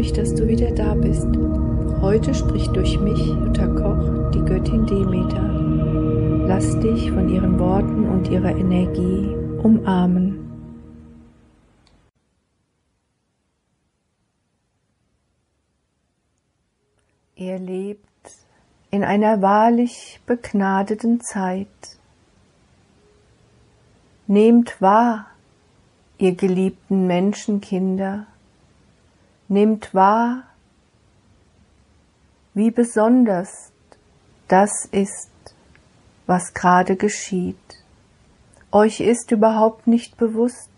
mich, 0.00 0.14
dass 0.14 0.34
du 0.34 0.48
wieder 0.48 0.70
da 0.70 0.94
bist. 0.94 1.28
Heute 2.00 2.32
spricht 2.32 2.74
durch 2.74 2.98
mich, 2.98 3.18
Jutta 3.18 3.66
Koch, 3.66 4.30
die 4.30 4.40
Göttin 4.40 4.86
Demeter. 4.86 5.42
Lass 6.48 6.80
dich 6.80 7.10
von 7.10 7.28
ihren 7.28 7.58
Worten 7.58 8.08
und 8.08 8.26
ihrer 8.30 8.48
Energie 8.48 9.28
umarmen. 9.62 10.38
Ihr 17.36 17.58
lebt 17.58 18.08
in 18.90 19.04
einer 19.04 19.42
wahrlich 19.42 20.22
begnadeten 20.24 21.20
Zeit. 21.20 21.98
Nehmt 24.26 24.80
wahr, 24.80 25.26
ihr 26.16 26.34
geliebten 26.34 27.06
Menschenkinder, 27.06 28.26
nehmt 29.50 29.92
wahr, 29.94 30.44
wie 32.54 32.70
besonders 32.70 33.72
das 34.48 34.86
ist, 34.90 35.30
was 36.26 36.54
gerade 36.54 36.96
geschieht. 36.96 37.56
Euch 38.70 39.00
ist 39.00 39.32
überhaupt 39.32 39.88
nicht 39.88 40.16
bewusst, 40.16 40.70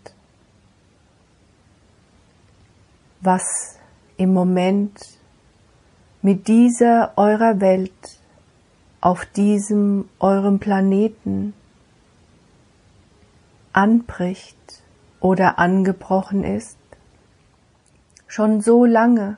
was 3.21 3.77
im 4.17 4.33
Moment 4.33 4.99
mit 6.23 6.47
dieser 6.47 7.13
eurer 7.15 7.61
Welt 7.61 8.19
auf 9.01 9.25
diesem 9.25 10.09
eurem 10.19 10.59
Planeten 10.59 11.53
anbricht 13.71 14.81
oder 15.19 15.59
angebrochen 15.59 16.43
ist. 16.43 16.77
Schon 18.35 18.61
so 18.61 18.83
lange 18.83 19.37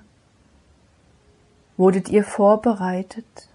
wurdet 1.75 2.07
ihr 2.07 2.23
vorbereitet. 2.23 3.49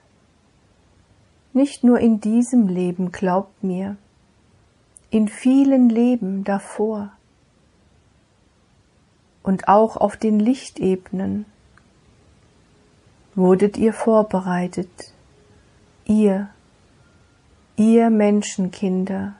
Nicht 1.54 1.82
nur 1.82 1.98
in 1.98 2.20
diesem 2.20 2.68
Leben, 2.68 3.10
glaubt 3.10 3.64
mir, 3.64 3.96
in 5.08 5.28
vielen 5.28 5.88
Leben 5.88 6.44
davor 6.44 7.10
und 9.42 9.66
auch 9.66 9.96
auf 9.96 10.18
den 10.18 10.40
Lichtebenen 10.40 11.46
wurdet 13.34 13.78
ihr 13.78 13.94
vorbereitet, 13.94 15.14
ihr, 16.04 16.50
ihr 17.76 18.10
Menschenkinder. 18.10 19.36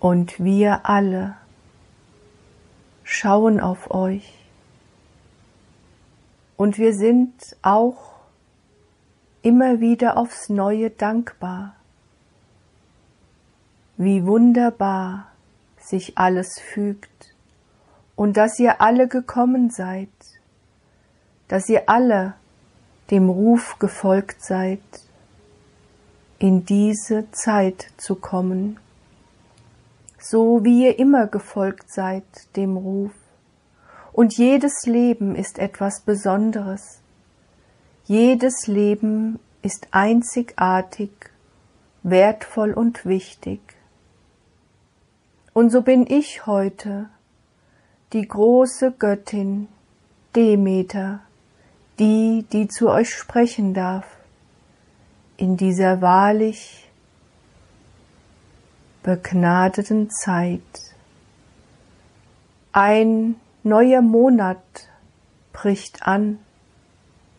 Und 0.00 0.40
wir 0.40 0.86
alle 0.86 1.36
schauen 3.16 3.60
auf 3.60 3.90
euch. 3.90 4.32
Und 6.56 6.78
wir 6.78 6.94
sind 6.94 7.32
auch 7.62 8.14
immer 9.42 9.80
wieder 9.80 10.16
aufs 10.16 10.48
neue 10.48 10.90
dankbar. 10.90 11.76
Wie 13.96 14.26
wunderbar 14.26 15.28
sich 15.78 16.18
alles 16.18 16.60
fügt 16.60 17.34
und 18.16 18.36
dass 18.36 18.58
ihr 18.58 18.80
alle 18.80 19.08
gekommen 19.08 19.70
seid, 19.70 20.08
dass 21.48 21.68
ihr 21.68 21.88
alle 21.88 22.34
dem 23.10 23.28
Ruf 23.28 23.78
gefolgt 23.78 24.42
seid, 24.42 24.80
in 26.38 26.66
diese 26.66 27.30
Zeit 27.30 27.92
zu 27.96 28.16
kommen, 28.16 28.78
so 30.28 30.64
wie 30.64 30.86
ihr 30.86 30.98
immer 30.98 31.26
gefolgt 31.26 31.92
seid 31.92 32.24
dem 32.56 32.76
Ruf. 32.76 33.12
Und 34.12 34.36
jedes 34.36 34.86
Leben 34.86 35.36
ist 35.36 35.58
etwas 35.58 36.00
Besonderes. 36.00 37.00
Jedes 38.04 38.66
Leben 38.66 39.38
ist 39.62 39.88
einzigartig, 39.90 41.10
wertvoll 42.02 42.72
und 42.72 43.04
wichtig. 43.04 43.60
Und 45.52 45.70
so 45.70 45.82
bin 45.82 46.06
ich 46.08 46.46
heute 46.46 47.08
die 48.12 48.26
große 48.26 48.92
Göttin 48.92 49.68
Demeter, 50.34 51.20
die, 51.98 52.44
die 52.52 52.68
zu 52.68 52.88
euch 52.88 53.14
sprechen 53.14 53.74
darf, 53.74 54.06
in 55.36 55.56
dieser 55.56 56.00
wahrlich 56.00 56.85
begnadeten 59.06 60.10
Zeit. 60.10 60.60
Ein 62.72 63.36
neuer 63.62 64.02
Monat 64.02 64.58
bricht 65.52 66.02
an. 66.02 66.40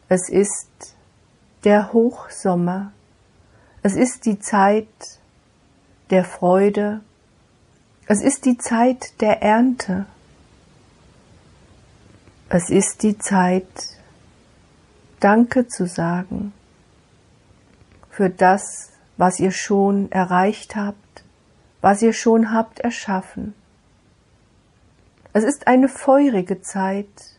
Es 0.07 0.29
ist 0.29 0.95
der 1.65 1.91
Hochsommer. 1.91 2.93
Es 3.83 3.97
ist 3.97 4.25
die 4.25 4.39
Zeit 4.39 4.87
der 6.09 6.23
Freude. 6.23 7.01
Es 8.05 8.23
ist 8.23 8.45
die 8.45 8.57
Zeit 8.57 9.19
der 9.19 9.41
Ernte. 9.41 10.05
Es 12.47 12.69
ist 12.69 13.03
die 13.03 13.17
Zeit, 13.17 13.67
Danke 15.19 15.67
zu 15.67 15.85
sagen 15.85 16.53
für 18.09 18.29
das, 18.29 18.91
was 19.17 19.39
ihr 19.39 19.51
schon 19.51 20.11
erreicht 20.11 20.75
habt, 20.75 21.06
was 21.81 22.01
ihr 22.01 22.13
schon 22.13 22.53
habt 22.53 22.79
erschaffen. 22.79 23.53
Es 25.33 25.43
ist 25.43 25.67
eine 25.67 25.87
feurige 25.87 26.61
Zeit, 26.61 27.37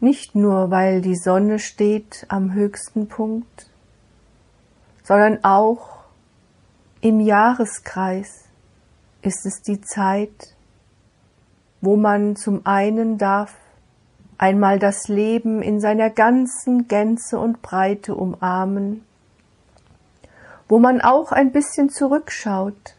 nicht 0.00 0.34
nur 0.34 0.70
weil 0.70 1.00
die 1.00 1.16
Sonne 1.16 1.58
steht 1.58 2.26
am 2.28 2.52
höchsten 2.52 3.08
Punkt, 3.08 3.70
sondern 5.02 5.44
auch 5.44 6.04
im 7.00 7.20
Jahreskreis 7.20 8.44
ist 9.22 9.44
es 9.46 9.62
die 9.62 9.80
Zeit, 9.80 10.54
wo 11.80 11.96
man 11.96 12.36
zum 12.36 12.64
einen 12.64 13.18
darf 13.18 13.54
einmal 14.38 14.78
das 14.78 15.08
Leben 15.08 15.62
in 15.62 15.80
seiner 15.80 16.10
ganzen 16.10 16.88
Gänze 16.88 17.38
und 17.38 17.62
Breite 17.62 18.14
umarmen, 18.14 19.04
wo 20.68 20.78
man 20.78 21.00
auch 21.00 21.32
ein 21.32 21.52
bisschen 21.52 21.90
zurückschaut, 21.90 22.96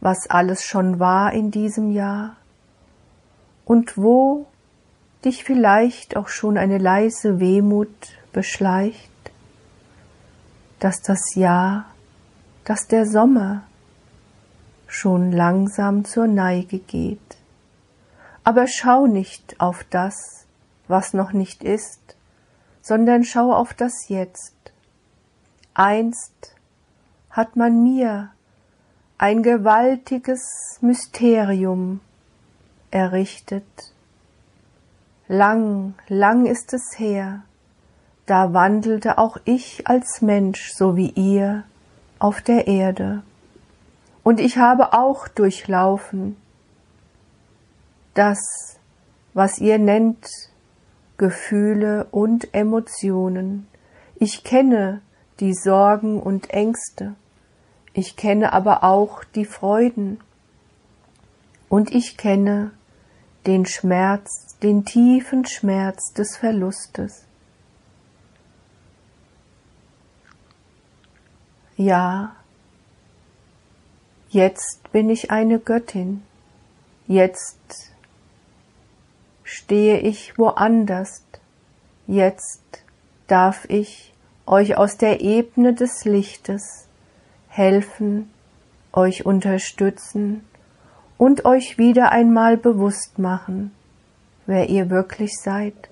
was 0.00 0.28
alles 0.28 0.64
schon 0.64 0.98
war 0.98 1.32
in 1.32 1.50
diesem 1.50 1.90
Jahr 1.90 2.36
und 3.64 3.96
wo 3.96 4.46
dich 5.24 5.44
vielleicht 5.44 6.16
auch 6.16 6.28
schon 6.28 6.58
eine 6.58 6.78
leise 6.78 7.38
Wehmut 7.38 8.18
beschleicht, 8.32 9.10
dass 10.80 11.00
das 11.02 11.34
Jahr, 11.34 11.86
dass 12.64 12.88
der 12.88 13.06
Sommer 13.06 13.62
schon 14.88 15.30
langsam 15.32 16.04
zur 16.04 16.26
Neige 16.26 16.78
geht. 16.78 17.20
Aber 18.44 18.66
schau 18.66 19.06
nicht 19.06 19.60
auf 19.60 19.84
das, 19.90 20.46
was 20.88 21.14
noch 21.14 21.32
nicht 21.32 21.62
ist, 21.62 22.16
sondern 22.82 23.24
schau 23.24 23.52
auf 23.52 23.74
das 23.74 24.08
Jetzt. 24.08 24.56
Einst 25.74 26.56
hat 27.32 27.56
man 27.56 27.82
mir 27.82 28.30
ein 29.18 29.42
gewaltiges 29.42 30.78
Mysterium 30.80 32.00
errichtet. 32.90 33.64
Lang, 35.28 35.94
lang 36.08 36.46
ist 36.46 36.74
es 36.74 36.98
her, 36.98 37.42
da 38.26 38.52
wandelte 38.52 39.18
auch 39.18 39.38
ich 39.44 39.86
als 39.88 40.20
Mensch, 40.20 40.72
so 40.74 40.96
wie 40.96 41.10
ihr, 41.10 41.64
auf 42.18 42.42
der 42.42 42.66
Erde. 42.66 43.22
Und 44.22 44.38
ich 44.38 44.58
habe 44.58 44.92
auch 44.92 45.26
durchlaufen 45.26 46.36
das, 48.14 48.38
was 49.32 49.58
ihr 49.58 49.78
nennt 49.78 50.28
Gefühle 51.16 52.06
und 52.10 52.52
Emotionen. 52.52 53.66
Ich 54.16 54.44
kenne 54.44 55.00
die 55.40 55.54
Sorgen 55.54 56.20
und 56.20 56.50
Ängste. 56.50 57.14
Ich 57.94 58.16
kenne 58.16 58.52
aber 58.52 58.84
auch 58.84 59.24
die 59.24 59.44
Freuden. 59.44 60.20
Und 61.68 61.94
ich 61.94 62.16
kenne 62.16 62.72
den 63.46 63.66
Schmerz, 63.66 64.56
den 64.62 64.84
tiefen 64.84 65.44
Schmerz 65.46 66.12
des 66.12 66.36
Verlustes. 66.36 67.24
Ja, 71.76 72.36
jetzt 74.28 74.92
bin 74.92 75.10
ich 75.10 75.30
eine 75.30 75.58
Göttin, 75.58 76.22
jetzt 77.08 77.90
stehe 79.42 79.98
ich 79.98 80.38
woanders. 80.38 81.24
Jetzt 82.06 82.84
darf 83.26 83.64
ich 83.68 84.12
euch 84.46 84.76
aus 84.76 84.98
der 84.98 85.20
Ebene 85.20 85.72
des 85.72 86.04
Lichtes 86.04 86.86
helfen, 87.52 88.30
euch 88.92 89.26
unterstützen 89.26 90.42
und 91.18 91.44
euch 91.44 91.76
wieder 91.76 92.10
einmal 92.10 92.56
bewusst 92.56 93.18
machen, 93.18 93.72
wer 94.46 94.70
ihr 94.70 94.88
wirklich 94.88 95.38
seid 95.38 95.90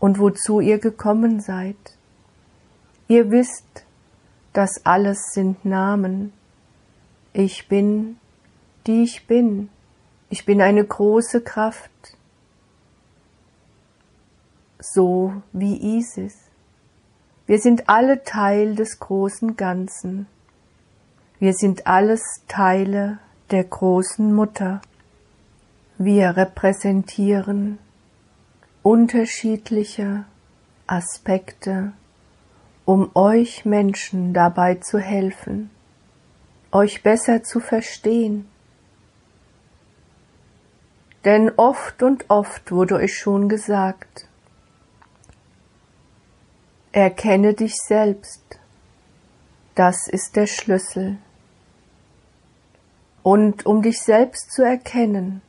und 0.00 0.18
wozu 0.18 0.60
ihr 0.60 0.78
gekommen 0.78 1.40
seid. 1.40 1.76
Ihr 3.06 3.30
wisst, 3.30 3.84
das 4.54 4.86
alles 4.86 5.32
sind 5.34 5.66
Namen. 5.66 6.32
Ich 7.34 7.68
bin, 7.68 8.16
die 8.86 9.02
ich 9.02 9.26
bin. 9.26 9.68
Ich 10.30 10.46
bin 10.46 10.62
eine 10.62 10.84
große 10.84 11.42
Kraft, 11.42 11.90
so 14.80 15.34
wie 15.52 15.98
Isis. 15.98 16.34
Wir 17.44 17.58
sind 17.58 17.90
alle 17.90 18.24
Teil 18.24 18.74
des 18.74 18.98
großen 19.00 19.56
Ganzen. 19.56 20.28
Wir 21.44 21.52
sind 21.52 21.86
alles 21.86 22.22
Teile 22.48 23.18
der 23.50 23.64
großen 23.64 24.32
Mutter. 24.32 24.80
Wir 25.98 26.38
repräsentieren 26.38 27.78
unterschiedliche 28.82 30.24
Aspekte, 30.86 31.92
um 32.86 33.10
euch 33.14 33.66
Menschen 33.66 34.32
dabei 34.32 34.76
zu 34.76 34.98
helfen, 34.98 35.68
euch 36.72 37.02
besser 37.02 37.42
zu 37.42 37.60
verstehen. 37.60 38.48
Denn 41.26 41.50
oft 41.58 42.02
und 42.02 42.30
oft 42.30 42.72
wurde 42.72 42.94
euch 42.94 43.18
schon 43.18 43.50
gesagt, 43.50 44.28
erkenne 46.92 47.52
dich 47.52 47.74
selbst, 47.76 48.58
das 49.74 50.08
ist 50.08 50.36
der 50.36 50.46
Schlüssel. 50.46 51.18
Und 53.24 53.64
um 53.64 53.80
dich 53.80 54.02
selbst 54.02 54.52
zu 54.52 54.62
erkennen, 54.62 55.40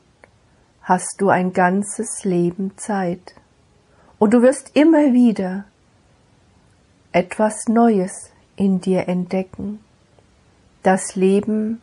hast 0.80 1.20
du 1.20 1.28
ein 1.28 1.52
ganzes 1.52 2.24
Leben 2.24 2.72
Zeit. 2.78 3.34
Und 4.18 4.32
du 4.32 4.40
wirst 4.40 4.74
immer 4.74 5.12
wieder 5.12 5.66
etwas 7.12 7.68
Neues 7.68 8.30
in 8.56 8.80
dir 8.80 9.08
entdecken. 9.08 9.84
Das 10.82 11.16
Leben 11.16 11.82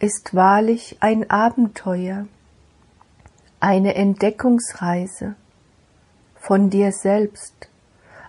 ist 0.00 0.34
wahrlich 0.34 0.98
ein 1.00 1.30
Abenteuer, 1.30 2.26
eine 3.58 3.94
Entdeckungsreise 3.94 5.34
von 6.34 6.68
dir 6.68 6.92
selbst, 6.92 7.70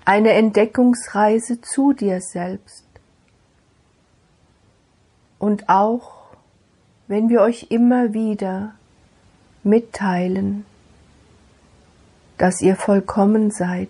eine 0.05 0.31
Entdeckungsreise 0.31 1.59
zu 1.59 1.91
dir 1.91 2.21
selbst. 2.21 2.85
Und 5.37 5.67
auch 5.67 6.12
wenn 7.07 7.29
wir 7.29 7.41
euch 7.41 7.67
immer 7.69 8.13
wieder 8.13 8.73
mitteilen, 9.63 10.65
dass 12.37 12.61
ihr 12.61 12.75
vollkommen 12.75 13.51
seid, 13.51 13.89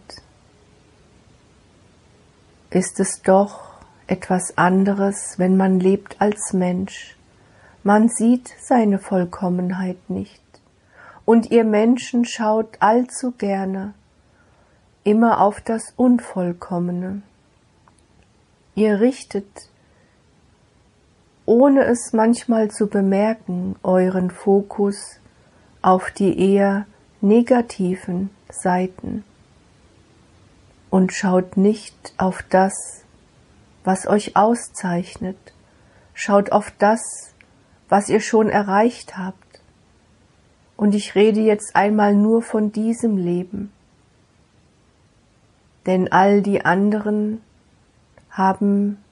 ist 2.69 2.99
es 2.99 3.21
doch 3.21 3.73
etwas 4.07 4.57
anderes, 4.57 5.37
wenn 5.37 5.57
man 5.57 5.79
lebt 5.79 6.19
als 6.19 6.53
Mensch. 6.53 7.15
Man 7.83 8.09
sieht 8.09 8.53
seine 8.59 8.99
Vollkommenheit 8.99 10.09
nicht. 10.09 10.41
Und 11.25 11.51
ihr 11.51 11.63
Menschen 11.63 12.25
schaut 12.25 12.77
allzu 12.79 13.31
gerne 13.31 13.93
immer 15.03 15.41
auf 15.41 15.61
das 15.61 15.93
Unvollkommene. 15.95 17.21
Ihr 18.75 18.99
richtet 18.99 19.69
ohne 21.45 21.83
es 21.83 22.13
manchmal 22.13 22.71
zu 22.71 22.87
bemerken, 22.87 23.75
euren 23.83 24.31
Fokus 24.31 25.19
auf 25.81 26.11
die 26.11 26.53
eher 26.53 26.85
negativen 27.21 28.29
Seiten. 28.49 29.23
Und 30.89 31.11
schaut 31.11 31.57
nicht 31.57 32.13
auf 32.17 32.43
das, 32.49 33.03
was 33.83 34.07
euch 34.07 34.37
auszeichnet, 34.37 35.37
schaut 36.13 36.51
auf 36.51 36.71
das, 36.77 37.01
was 37.89 38.09
ihr 38.09 38.21
schon 38.21 38.49
erreicht 38.49 39.17
habt. 39.17 39.61
Und 40.77 40.95
ich 40.95 41.15
rede 41.15 41.41
jetzt 41.41 41.75
einmal 41.75 42.15
nur 42.15 42.41
von 42.41 42.71
diesem 42.71 43.17
Leben, 43.17 43.71
denn 45.85 46.11
all 46.11 46.41
die 46.41 46.63
anderen 46.63 47.41
haben 48.29 49.02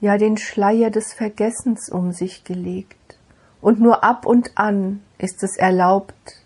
ja 0.00 0.18
den 0.18 0.36
Schleier 0.36 0.90
des 0.90 1.12
Vergessens 1.12 1.88
um 1.88 2.12
sich 2.12 2.44
gelegt, 2.44 2.96
und 3.60 3.80
nur 3.80 4.02
ab 4.02 4.24
und 4.24 4.56
an 4.56 5.02
ist 5.18 5.42
es 5.42 5.56
erlaubt, 5.56 6.36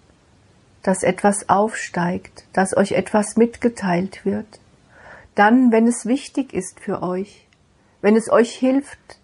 dass 0.83 1.03
etwas 1.03 1.49
aufsteigt, 1.49 2.45
dass 2.53 2.77
euch 2.77 2.93
etwas 2.93 3.37
mitgeteilt 3.37 4.25
wird, 4.25 4.61
dann, 5.35 5.73
wenn 5.73 5.87
es 5.87 6.06
wichtig 6.06 6.53
ist 6.53 6.81
für 6.81 7.03
euch, 7.03 7.47
wenn 8.03 8.17
es 8.17 8.31
euch 8.31 8.55
hilft 8.55 9.19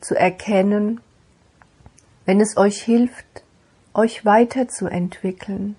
zu 0.00 0.14
erkennen, 0.14 1.00
wenn 2.24 2.40
es 2.40 2.56
euch 2.56 2.82
hilft, 2.82 3.42
euch 3.92 4.24
weiterzuentwickeln. 4.24 5.76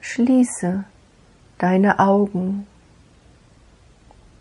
Schließe 0.00 0.84
deine 1.60 1.98
Augen 1.98 2.66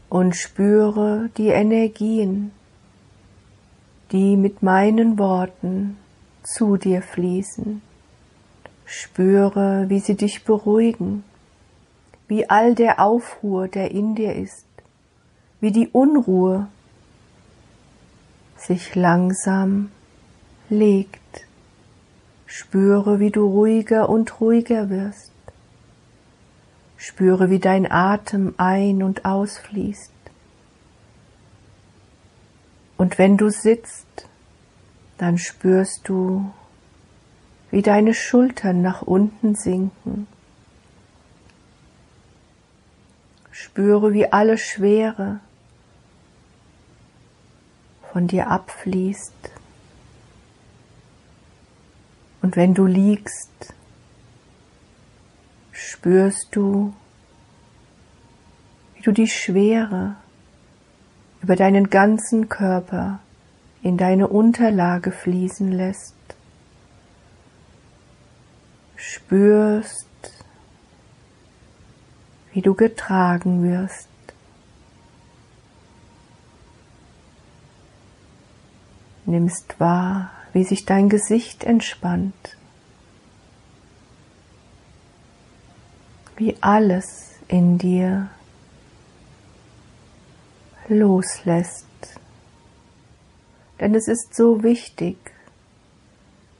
und 0.10 0.36
spüre 0.36 1.30
die 1.38 1.50
Energien, 1.50 2.52
die 4.12 4.38
mit 4.38 4.64
meinen 4.64 5.20
Worten 5.20 5.98
zu 6.44 6.78
dir 6.78 7.02
fließen. 7.02 7.82
Spüre, 8.86 9.86
wie 9.90 10.00
sie 10.00 10.16
dich 10.16 10.46
beruhigen, 10.46 11.24
wie 12.28 12.50
all 12.50 12.74
der 12.74 13.00
Aufruhr, 13.00 13.68
der 13.68 13.92
in 13.92 14.16
dir 14.16 14.36
ist, 14.36 14.66
wie 15.60 15.72
die 15.72 15.90
Unruhe 15.90 16.68
sich 18.56 18.96
langsam 18.96 19.92
legt. 20.70 21.46
Spüre, 22.46 23.20
wie 23.20 23.30
du 23.30 23.46
ruhiger 23.46 24.10
und 24.10 24.40
ruhiger 24.40 24.90
wirst. 24.90 25.29
Spüre, 27.02 27.50
wie 27.50 27.60
dein 27.60 27.90
Atem 27.90 28.54
ein- 28.58 29.04
und 29.04 29.24
ausfließt. 29.24 30.12
Und 32.98 33.18
wenn 33.18 33.38
du 33.38 33.50
sitzt, 33.50 34.28
dann 35.18 35.38
spürst 35.38 36.10
du, 36.10 36.52
wie 37.72 37.82
deine 37.82 38.14
Schultern 38.14 38.82
nach 38.82 39.02
unten 39.02 39.56
sinken. 39.56 40.28
Spüre, 43.50 44.12
wie 44.12 44.30
alle 44.34 44.58
Schwere 44.58 45.40
von 48.12 48.28
dir 48.28 48.50
abfließt. 48.50 49.52
Und 52.42 52.58
wenn 52.58 52.74
du 52.74 52.86
liegst, 52.86 53.74
spürst 55.80 56.50
du, 56.52 56.94
wie 58.96 59.02
du 59.02 59.12
die 59.12 59.28
Schwere 59.28 60.16
über 61.42 61.56
deinen 61.56 61.90
ganzen 61.90 62.50
Körper 62.50 63.20
in 63.82 63.98
deine 63.98 64.28
Unterlage 64.28 65.12
fließen 65.12 65.72
lässt. 65.72 66.16
Spürst, 68.98 70.06
wie 72.52 72.62
du 72.62 72.74
getragen 72.74 73.64
wirst. 73.64 74.10
Nimmst 79.26 79.80
wahr, 79.80 80.32
wie 80.52 80.66
sich 80.66 80.84
dein 80.84 81.08
Gesicht 81.08 81.64
entspannt. 81.64 82.59
Wie 86.40 86.56
alles 86.62 87.34
in 87.50 87.78
dir 87.78 88.30
loslässt. 90.88 91.86
Denn 93.80 93.94
es 93.94 94.08
ist 94.08 94.34
so 94.36 94.64
wichtig, 94.64 95.18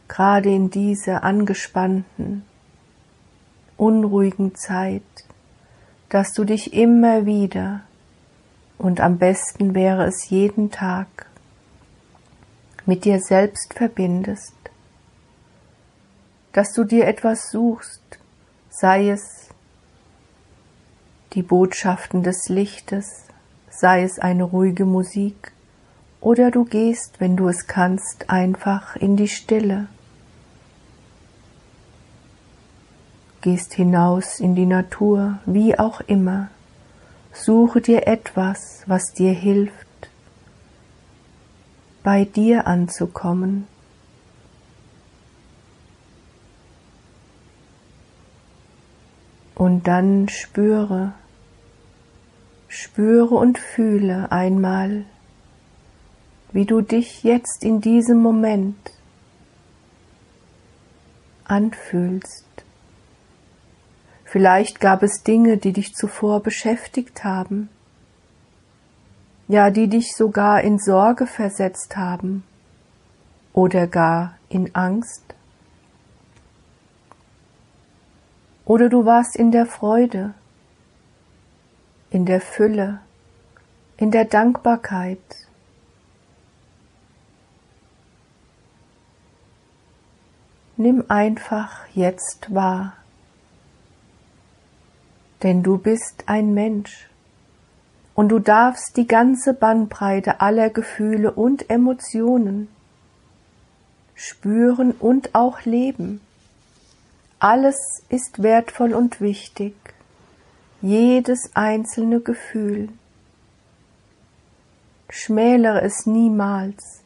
gerade 0.10 0.50
in 0.50 0.70
dieser 0.70 1.24
angespannten, 1.24 2.44
unruhigen 3.78 4.54
Zeit, 4.56 5.02
dass 6.10 6.34
du 6.34 6.44
dich 6.44 6.74
immer 6.74 7.26
wieder 7.26 7.82
und 8.78 9.00
am 9.00 9.18
besten 9.18 9.76
wäre 9.76 10.06
es 10.06 10.30
jeden 10.30 10.72
Tag 10.72 11.28
mit 12.86 13.06
dir 13.06 13.22
selbst 13.22 13.74
verbindest, 13.76 14.56
dass 16.52 16.74
du 16.74 16.84
dir 16.84 17.08
etwas 17.08 17.52
suchst, 17.52 18.02
sei 18.70 19.10
es 19.10 19.49
die 21.34 21.44
Botschaften 21.44 22.24
des 22.24 22.50
Lichtes, 22.50 23.26
sei 23.70 24.04
es 24.04 24.20
eine 24.20 24.44
ruhige 24.44 24.86
Musik, 24.86 25.52
oder 26.22 26.52
du 26.52 26.66
gehst, 26.66 27.20
wenn 27.20 27.38
du 27.38 27.48
es 27.48 27.68
kannst, 27.68 28.30
einfach 28.30 28.96
in 28.96 29.16
die 29.16 29.28
Stille. 29.28 29.88
Gehst 33.42 33.74
hinaus 33.74 34.40
in 34.40 34.54
die 34.56 34.66
Natur, 34.66 35.40
wie 35.46 35.80
auch 35.80 36.02
immer. 36.02 36.50
Suche 37.32 37.80
dir 37.80 38.06
etwas, 38.06 38.84
was 38.86 39.14
dir 39.14 39.32
hilft, 39.32 39.88
bei 42.04 42.26
dir 42.26 42.68
anzukommen. 42.68 43.68
Und 49.60 49.90
dann 49.90 50.30
spüre, 50.30 51.12
spüre 52.70 53.36
und 53.36 53.58
fühle 53.60 54.32
einmal, 54.32 55.04
wie 56.54 56.64
du 56.64 56.80
dich 56.80 57.24
jetzt 57.26 57.66
in 57.66 57.82
diesem 57.82 58.20
Moment 58.20 58.78
anfühlst. 61.44 62.46
Vielleicht 64.24 64.80
gab 64.80 65.04
es 65.04 65.24
Dinge, 65.24 65.58
die 65.58 65.74
dich 65.74 65.94
zuvor 65.94 66.42
beschäftigt 66.42 67.26
haben, 67.26 67.68
ja, 69.50 69.72
die 69.72 69.90
dich 69.90 70.16
sogar 70.16 70.62
in 70.62 70.80
Sorge 70.80 71.28
versetzt 71.28 71.98
haben 71.98 72.46
oder 73.52 73.88
gar 73.88 74.38
in 74.48 74.74
Angst. 74.74 75.36
Oder 78.70 78.88
du 78.88 79.04
warst 79.04 79.36
in 79.36 79.50
der 79.52 79.66
Freude, 79.66 80.36
in 82.12 82.28
der 82.28 82.40
Fülle, 82.40 83.00
in 83.98 84.12
der 84.12 84.26
Dankbarkeit, 84.26 85.18
Nimm 90.78 91.04
einfach 91.10 91.88
jetzt 91.94 92.54
wahr, 92.54 92.94
denn 95.44 95.62
du 95.62 95.78
bist 95.78 96.24
ein 96.28 96.54
Mensch 96.54 97.10
und 98.16 98.30
du 98.30 98.40
darfst 98.40 98.96
die 98.96 99.08
ganze 99.08 99.54
Bandbreite 99.54 100.40
aller 100.40 100.70
Gefühle 100.70 101.34
und 101.34 101.70
Emotionen 101.70 102.70
spüren 104.16 104.92
und 104.92 105.36
auch 105.36 105.66
leben. 105.66 106.22
Alles 107.40 108.04
ist 108.10 108.44
wertvoll 108.44 108.94
und 108.94 109.22
wichtig, 109.22 109.74
jedes 110.82 111.56
einzelne 111.56 112.20
Gefühl. 112.20 112.90
Schmälere 115.10 115.82
es 115.82 116.06
niemals, 116.06 117.02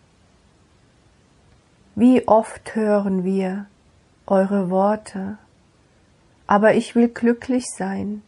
wie 1.95 2.27
oft 2.27 2.73
hören 2.73 3.23
wir 3.23 3.67
eure 4.25 4.71
Worte, 4.71 5.37
aber 6.47 6.73
ich 6.73 6.95
will 6.95 7.09
glücklich 7.09 7.65
sein, 7.67 8.23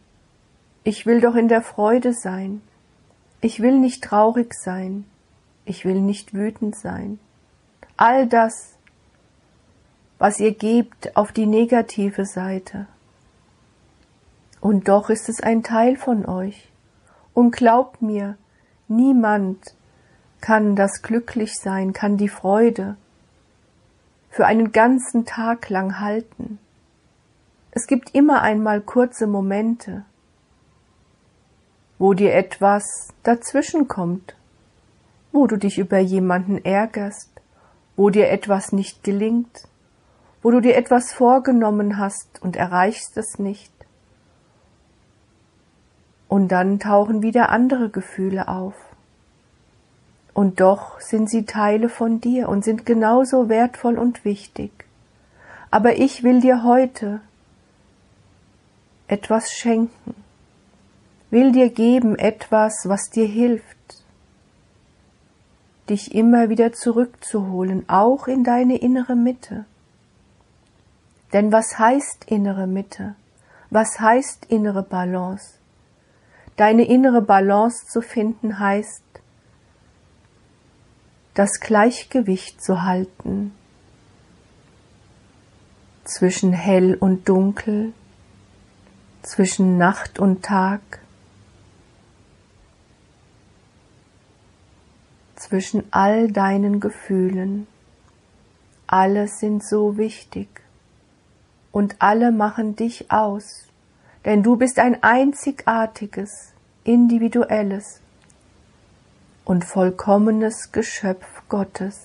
ich 0.84 1.06
will 1.06 1.20
doch 1.20 1.34
in 1.34 1.48
der 1.48 1.62
Freude 1.62 2.12
sein, 2.12 2.62
ich 3.40 3.60
will 3.60 3.80
nicht 3.80 4.04
traurig 4.04 4.54
sein, 4.54 5.04
ich 5.64 5.84
will 5.84 6.00
nicht 6.00 6.32
wütend 6.32 6.76
sein. 6.76 7.18
All 7.96 8.28
das, 8.28 8.75
was 10.26 10.40
ihr 10.40 10.54
gebt 10.54 11.16
auf 11.16 11.30
die 11.30 11.46
negative 11.46 12.26
Seite. 12.26 12.88
Und 14.60 14.88
doch 14.88 15.08
ist 15.08 15.28
es 15.28 15.40
ein 15.40 15.62
Teil 15.62 15.94
von 15.94 16.26
euch. 16.26 16.68
Und 17.32 17.52
glaubt 17.52 18.02
mir, 18.02 18.36
niemand 18.88 19.76
kann 20.40 20.74
das 20.74 21.02
Glücklichsein, 21.02 21.92
kann 21.92 22.16
die 22.16 22.28
Freude, 22.28 22.96
für 24.28 24.46
einen 24.46 24.72
ganzen 24.72 25.26
Tag 25.26 25.68
lang 25.68 26.00
halten. 26.00 26.58
Es 27.70 27.86
gibt 27.86 28.12
immer 28.12 28.42
einmal 28.42 28.80
kurze 28.80 29.28
Momente, 29.28 30.04
wo 32.00 32.14
dir 32.14 32.34
etwas 32.34 33.12
dazwischenkommt, 33.22 34.34
wo 35.30 35.46
du 35.46 35.56
dich 35.56 35.78
über 35.78 36.00
jemanden 36.00 36.64
ärgerst, 36.64 37.30
wo 37.94 38.10
dir 38.10 38.28
etwas 38.28 38.72
nicht 38.72 39.04
gelingt, 39.04 39.68
wo 40.46 40.52
du 40.52 40.60
dir 40.60 40.76
etwas 40.76 41.12
vorgenommen 41.12 41.98
hast 41.98 42.40
und 42.40 42.54
erreichst 42.54 43.16
es 43.16 43.40
nicht. 43.40 43.72
Und 46.28 46.52
dann 46.52 46.78
tauchen 46.78 47.20
wieder 47.20 47.48
andere 47.48 47.90
Gefühle 47.90 48.46
auf 48.46 48.76
und 50.34 50.60
doch 50.60 51.00
sind 51.00 51.28
sie 51.28 51.46
Teile 51.46 51.88
von 51.88 52.20
dir 52.20 52.48
und 52.48 52.62
sind 52.62 52.86
genauso 52.86 53.48
wertvoll 53.48 53.98
und 53.98 54.24
wichtig. 54.24 54.70
Aber 55.72 55.98
ich 55.98 56.22
will 56.22 56.40
dir 56.40 56.62
heute 56.62 57.20
etwas 59.08 59.50
schenken, 59.50 60.14
will 61.30 61.50
dir 61.50 61.70
geben 61.70 62.16
etwas, 62.16 62.84
was 62.88 63.10
dir 63.10 63.26
hilft, 63.26 64.04
dich 65.90 66.14
immer 66.14 66.50
wieder 66.50 66.72
zurückzuholen, 66.72 67.88
auch 67.88 68.28
in 68.28 68.44
deine 68.44 68.76
innere 68.76 69.16
Mitte. 69.16 69.64
Denn 71.32 71.52
was 71.52 71.78
heißt 71.78 72.24
innere 72.26 72.66
Mitte? 72.66 73.16
Was 73.70 73.98
heißt 73.98 74.46
innere 74.46 74.82
Balance? 74.82 75.58
Deine 76.56 76.84
innere 76.84 77.20
Balance 77.20 77.86
zu 77.86 78.00
finden 78.00 78.58
heißt, 78.58 79.02
das 81.34 81.60
Gleichgewicht 81.60 82.62
zu 82.62 82.82
halten 82.84 83.52
zwischen 86.04 86.52
hell 86.52 86.94
und 86.94 87.28
dunkel, 87.28 87.92
zwischen 89.22 89.76
Nacht 89.76 90.18
und 90.18 90.44
Tag, 90.44 90.80
zwischen 95.34 95.84
all 95.90 96.30
deinen 96.30 96.80
Gefühlen. 96.80 97.66
Alle 98.86 99.26
sind 99.28 99.66
so 99.66 99.98
wichtig 99.98 100.65
und 101.76 101.96
alle 101.98 102.32
machen 102.32 102.74
dich 102.74 103.10
aus, 103.10 103.66
denn 104.24 104.42
du 104.42 104.56
bist 104.56 104.78
ein 104.78 105.02
einzigartiges, 105.02 106.54
individuelles, 106.84 108.00
und 109.44 109.62
vollkommenes 109.62 110.72
Geschöpf 110.72 111.26
Gottes. 111.50 112.00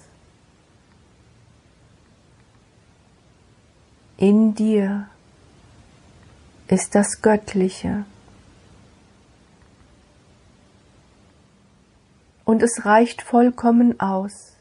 In 4.17 4.55
dir 4.55 5.07
ist 6.67 6.93
das 6.93 7.21
Göttliche. 7.21 8.03
Und 12.43 12.61
es 12.61 12.83
reicht 12.85 13.21
vollkommen 13.21 14.01
aus, 14.01 14.57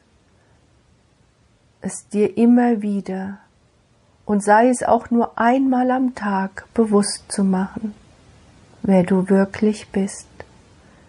es 1.80 2.06
dir 2.10 2.36
immer 2.36 2.80
wieder 2.80 3.40
und 4.30 4.44
sei 4.44 4.68
es 4.68 4.84
auch 4.84 5.10
nur 5.10 5.40
einmal 5.40 5.90
am 5.90 6.14
Tag 6.14 6.64
bewusst 6.72 7.24
zu 7.32 7.42
machen, 7.42 7.96
wer 8.80 9.02
du 9.02 9.28
wirklich 9.28 9.88
bist. 9.88 10.28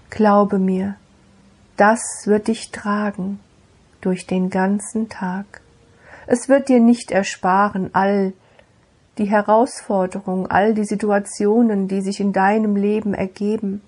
Glaube 0.10 0.58
mir, 0.58 0.96
das 1.78 2.02
wird 2.26 2.48
dich 2.48 2.72
tragen 2.72 3.40
durch 4.02 4.26
den 4.26 4.50
ganzen 4.50 5.08
Tag. 5.08 5.62
Es 6.26 6.50
wird 6.50 6.68
dir 6.68 6.80
nicht 6.80 7.12
ersparen 7.12 7.92
all 7.94 8.34
die 9.20 9.30
Herausforderungen, 9.30 10.50
all 10.50 10.74
die 10.74 10.86
Situationen, 10.86 11.88
die 11.88 12.02
sich 12.02 12.22
in 12.22 12.34
deinem 12.34 12.76
Leben 12.76 13.14
ergeben, 13.14 13.84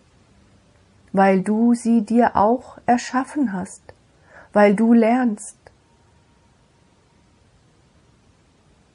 weil 1.12 1.42
du 1.42 1.74
sie 1.74 2.04
dir 2.04 2.36
auch 2.36 2.78
erschaffen 2.86 3.52
hast, 3.52 3.82
weil 4.52 4.76
du 4.76 4.94
lernst, 4.94 5.58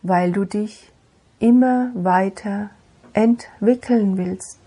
weil 0.09 0.33
du 0.33 0.45
dich 0.45 0.91
immer 1.39 1.91
weiter 1.95 2.71
entwickeln 3.13 4.17
willst. 4.17 4.59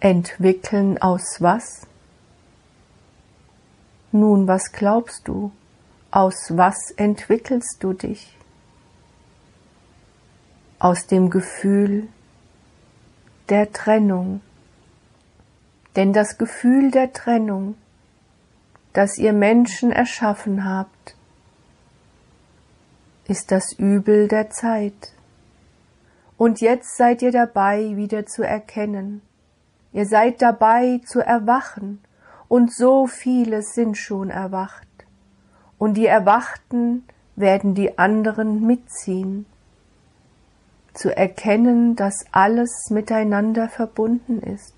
Entwickeln 0.00 1.00
aus 1.00 1.40
was? 1.40 1.86
Nun, 4.12 4.46
was 4.46 4.72
glaubst 4.72 5.26
du? 5.26 5.52
Aus 6.10 6.52
was 6.56 6.90
entwickelst 6.96 7.78
du 7.80 7.94
dich? 7.94 8.36
Aus 10.78 11.06
dem 11.06 11.30
Gefühl 11.30 12.08
der 13.48 13.72
Trennung. 13.72 14.40
Denn 15.96 16.12
das 16.12 16.36
Gefühl 16.36 16.90
der 16.90 17.12
Trennung, 17.12 17.76
das 18.92 19.18
ihr 19.18 19.32
Menschen 19.32 19.90
erschaffen 19.90 20.64
habt, 20.64 20.91
ist 23.32 23.50
das 23.50 23.72
Übel 23.78 24.28
der 24.28 24.50
Zeit. 24.50 25.14
Und 26.36 26.60
jetzt 26.60 26.98
seid 26.98 27.22
ihr 27.22 27.32
dabei, 27.32 27.96
wieder 27.96 28.26
zu 28.26 28.42
erkennen, 28.42 29.22
Ihr 29.94 30.06
seid 30.06 30.40
dabei 30.40 31.00
zu 31.06 31.20
erwachen, 31.20 32.02
und 32.48 32.74
so 32.74 33.06
viele 33.06 33.62
sind 33.62 33.96
schon 33.96 34.28
erwacht. 34.28 34.88
Und 35.78 35.94
die 35.94 36.06
Erwachten 36.06 37.04
werden 37.36 37.74
die 37.74 37.98
anderen 37.98 38.66
mitziehen. 38.66 39.46
Zu 40.92 41.16
erkennen, 41.16 41.96
dass 41.96 42.26
alles 42.32 42.90
miteinander 42.90 43.70
verbunden 43.70 44.42
ist. 44.42 44.74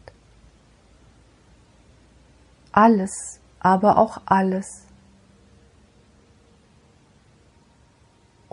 Alles, 2.71 3.41
aber 3.59 3.99
auch 3.99 4.21
alles. 4.27 4.84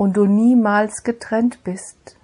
Und 0.02 0.18
du 0.18 0.26
niemals 0.26 1.04
getrennt 1.04 1.64
bist, 1.64 2.18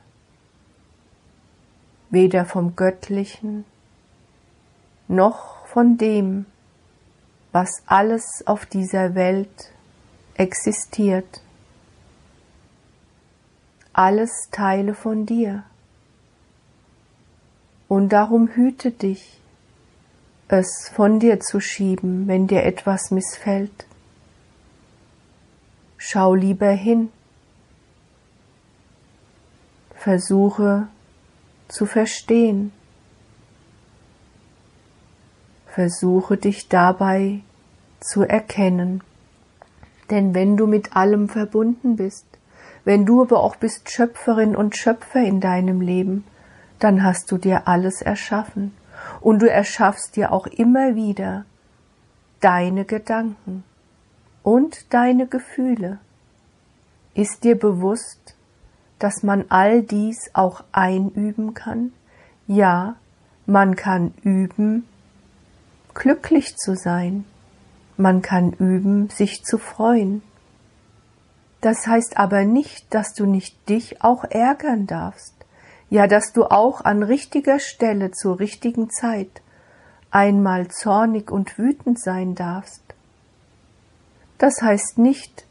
weder 2.09 2.43
vom 2.43 2.75
Göttlichen 2.75 3.65
noch 5.07 5.67
von 5.67 5.95
dem, 5.95 6.47
was 7.51 7.83
alles 7.85 8.41
auf 8.47 8.65
dieser 8.65 9.13
Welt 9.13 9.71
existiert. 10.33 11.43
Alles 13.93 14.49
Teile 14.51 14.95
von 14.95 15.27
dir. 15.27 15.61
Und 17.87 18.09
darum 18.09 18.47
hüte 18.47 18.89
dich, 18.89 19.39
es 20.47 20.89
von 20.95 21.19
dir 21.19 21.41
zu 21.41 21.59
schieben, 21.59 22.27
wenn 22.27 22.47
dir 22.47 22.63
etwas 22.63 23.11
missfällt. 23.11 23.85
Schau 25.99 26.33
lieber 26.33 26.71
hin. 26.71 27.11
Versuche 30.07 30.87
zu 31.67 31.85
verstehen. 31.85 32.71
Versuche 35.65 36.37
dich 36.37 36.69
dabei 36.69 37.41
zu 37.99 38.23
erkennen. 38.23 39.03
Denn 40.09 40.33
wenn 40.33 40.55
du 40.55 40.65
mit 40.65 40.95
allem 40.95 41.27
verbunden 41.27 41.97
bist, 41.97 42.25
wenn 42.85 43.05
du 43.05 43.21
aber 43.21 43.43
auch 43.43 43.57
bist 43.57 43.91
Schöpferin 43.91 44.55
und 44.55 44.77
Schöpfer 44.77 45.19
in 45.19 45.41
deinem 45.41 45.81
Leben, 45.81 46.23
dann 46.79 47.03
hast 47.03 47.29
du 47.33 47.37
dir 47.37 47.67
alles 47.67 48.01
erschaffen 48.01 48.71
und 49.19 49.41
du 49.41 49.51
erschaffst 49.51 50.15
dir 50.15 50.31
auch 50.31 50.47
immer 50.47 50.95
wieder 50.95 51.43
deine 52.39 52.85
Gedanken 52.85 53.65
und 54.41 54.93
deine 54.93 55.27
Gefühle. 55.27 55.99
Ist 57.13 57.43
dir 57.43 57.59
bewusst, 57.59 58.36
dass 58.99 59.23
man 59.23 59.45
all 59.49 59.83
dies 59.83 60.31
auch 60.33 60.63
einüben 60.71 61.53
kann? 61.53 61.91
Ja, 62.47 62.95
man 63.45 63.75
kann 63.75 64.13
üben, 64.23 64.87
glücklich 65.93 66.55
zu 66.57 66.75
sein. 66.75 67.25
Man 67.97 68.21
kann 68.21 68.53
üben, 68.53 69.09
sich 69.09 69.43
zu 69.43 69.57
freuen. 69.57 70.21
Das 71.61 71.87
heißt 71.87 72.17
aber 72.17 72.45
nicht, 72.45 72.93
dass 72.93 73.13
du 73.13 73.25
nicht 73.25 73.67
dich 73.67 74.03
auch 74.03 74.23
ärgern 74.23 74.85
darfst, 74.85 75.33
ja, 75.89 76.07
dass 76.07 76.33
du 76.33 76.45
auch 76.45 76.81
an 76.81 77.01
richtiger 77.01 77.59
Stelle 77.59 78.11
zur 78.11 78.39
richtigen 78.39 78.89
Zeit 78.89 79.41
einmal 80.11 80.67
zornig 80.67 81.31
und 81.31 81.57
wütend 81.57 81.99
sein 81.99 82.35
darfst. 82.35 82.83
Das 84.37 84.61
heißt 84.61 84.97
nicht, 84.97 85.45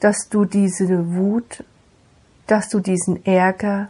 dass 0.00 0.28
du 0.30 0.44
diese 0.44 1.14
Wut, 1.14 1.64
dass 2.46 2.68
du 2.68 2.80
diesen 2.80 3.24
Ärger 3.26 3.88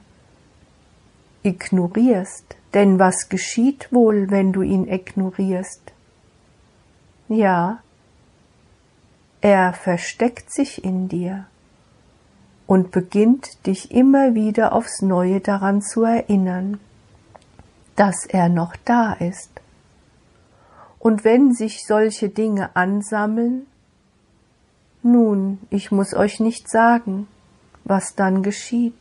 ignorierst, 1.43 2.57
denn 2.75 2.99
was 2.99 3.29
geschieht 3.29 3.93
wohl, 3.93 4.31
wenn 4.31 4.53
du 4.53 4.63
ihn 4.63 4.89
ignorierst? 4.89 5.93
Ja, 7.29 7.81
er 9.41 9.73
versteckt 9.73 10.53
sich 10.53 10.85
in 10.85 11.09
dir 11.09 11.47
und 12.67 12.91
beginnt 12.91 13.67
dich 13.67 13.93
immer 13.93 14.35
wieder 14.35 14.73
aufs 14.73 15.03
neue 15.03 15.41
daran 15.41 15.83
zu 15.83 16.03
erinnern, 16.03 16.81
dass 17.95 18.27
er 18.27 18.49
noch 18.49 18.75
da 18.85 19.13
ist. 19.13 19.51
Und 20.99 21.25
wenn 21.25 21.53
sich 21.53 21.87
solche 21.87 22.29
Dinge 22.29 22.75
ansammeln, 22.75 23.67
nun, 25.03 25.61
ich 25.71 25.93
muss 25.93 26.15
euch 26.15 26.41
nicht 26.41 26.69
sagen, 26.69 27.29
was 27.87 28.17
dann 28.17 28.43
geschieht. 28.43 28.99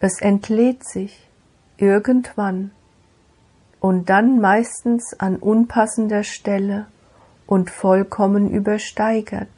Es 0.00 0.20
entlädt 0.20 0.84
sich 0.84 1.28
irgendwann 1.76 2.72
und 3.78 4.10
dann 4.10 4.40
meistens 4.40 5.14
an 5.18 5.36
unpassender 5.36 6.24
Stelle 6.24 6.86
und 7.46 7.70
vollkommen 7.70 8.50
übersteigert 8.50 9.48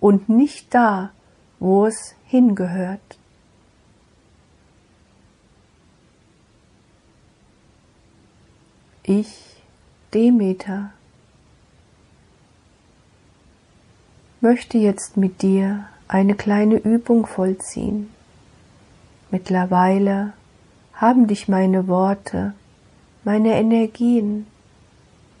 und 0.00 0.28
nicht 0.28 0.74
da, 0.74 1.10
wo 1.60 1.86
es 1.86 2.14
hingehört. 2.24 3.18
Ich, 9.02 9.62
Demeter, 10.14 10.92
möchte 14.40 14.78
jetzt 14.78 15.16
mit 15.18 15.42
dir 15.42 15.88
eine 16.08 16.34
kleine 16.34 16.76
Übung 16.76 17.26
vollziehen. 17.26 18.10
Mittlerweile 19.30 20.32
haben 20.94 21.26
dich 21.26 21.48
meine 21.48 21.88
Worte, 21.88 22.54
meine 23.24 23.54
Energien 23.54 24.46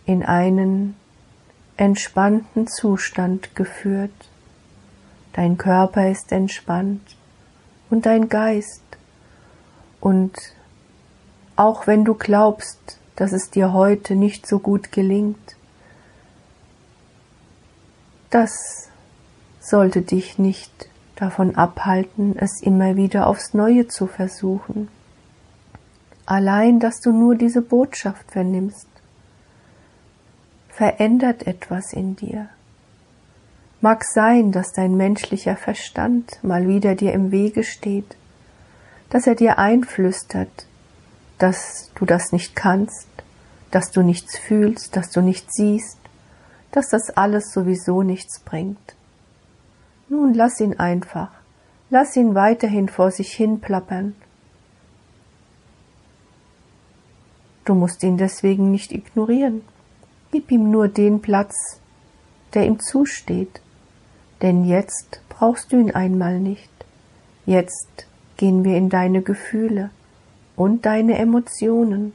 in 0.06 0.22
einen 0.24 0.96
entspannten 1.76 2.66
Zustand 2.66 3.54
geführt. 3.54 4.10
Dein 5.32 5.58
Körper 5.58 6.10
ist 6.10 6.32
entspannt 6.32 7.16
und 7.90 8.06
dein 8.06 8.28
Geist. 8.28 8.82
Und 10.00 10.32
auch 11.56 11.86
wenn 11.86 12.04
du 12.04 12.14
glaubst, 12.14 12.98
dass 13.16 13.32
es 13.32 13.50
dir 13.50 13.72
heute 13.72 14.16
nicht 14.16 14.46
so 14.46 14.58
gut 14.58 14.92
gelingt, 14.92 15.56
das 18.30 18.90
sollte 19.64 20.02
dich 20.02 20.38
nicht 20.38 20.88
davon 21.16 21.56
abhalten, 21.56 22.36
es 22.36 22.60
immer 22.60 22.96
wieder 22.96 23.26
aufs 23.26 23.54
Neue 23.54 23.88
zu 23.88 24.06
versuchen. 24.06 24.88
Allein, 26.26 26.80
dass 26.80 27.00
du 27.00 27.12
nur 27.12 27.34
diese 27.34 27.62
Botschaft 27.62 28.30
vernimmst, 28.30 28.88
verändert 30.68 31.46
etwas 31.46 31.92
in 31.92 32.16
dir. 32.16 32.48
Mag 33.80 34.04
sein, 34.04 34.52
dass 34.52 34.72
dein 34.72 34.96
menschlicher 34.96 35.56
Verstand 35.56 36.42
mal 36.42 36.66
wieder 36.68 36.94
dir 36.94 37.12
im 37.12 37.30
Wege 37.30 37.64
steht, 37.64 38.16
dass 39.10 39.26
er 39.26 39.34
dir 39.34 39.58
einflüstert, 39.58 40.66
dass 41.38 41.90
du 41.94 42.04
das 42.04 42.32
nicht 42.32 42.56
kannst, 42.56 43.08
dass 43.70 43.90
du 43.90 44.02
nichts 44.02 44.38
fühlst, 44.38 44.96
dass 44.96 45.10
du 45.10 45.20
nichts 45.20 45.54
siehst, 45.56 45.98
dass 46.72 46.88
das 46.88 47.10
alles 47.10 47.52
sowieso 47.52 48.02
nichts 48.02 48.40
bringt. 48.40 48.94
Nun 50.08 50.34
lass 50.34 50.60
ihn 50.60 50.78
einfach, 50.78 51.30
lass 51.90 52.16
ihn 52.16 52.34
weiterhin 52.34 52.88
vor 52.88 53.10
sich 53.10 53.32
hin 53.32 53.60
plappern 53.60 54.14
Du 57.64 57.74
musst 57.74 58.02
ihn 58.02 58.18
deswegen 58.18 58.70
nicht 58.70 58.92
ignorieren. 58.92 59.62
Gib 60.30 60.50
ihm 60.50 60.70
nur 60.70 60.88
den 60.88 61.22
Platz, 61.22 61.80
der 62.52 62.66
ihm 62.66 62.78
zusteht. 62.78 63.62
Denn 64.42 64.66
jetzt 64.66 65.22
brauchst 65.30 65.72
du 65.72 65.78
ihn 65.78 65.90
einmal 65.90 66.40
nicht. 66.40 66.70
Jetzt 67.46 68.06
gehen 68.36 68.64
wir 68.64 68.76
in 68.76 68.90
deine 68.90 69.22
Gefühle 69.22 69.90
und 70.56 70.84
deine 70.84 71.18
Emotionen, 71.18 72.12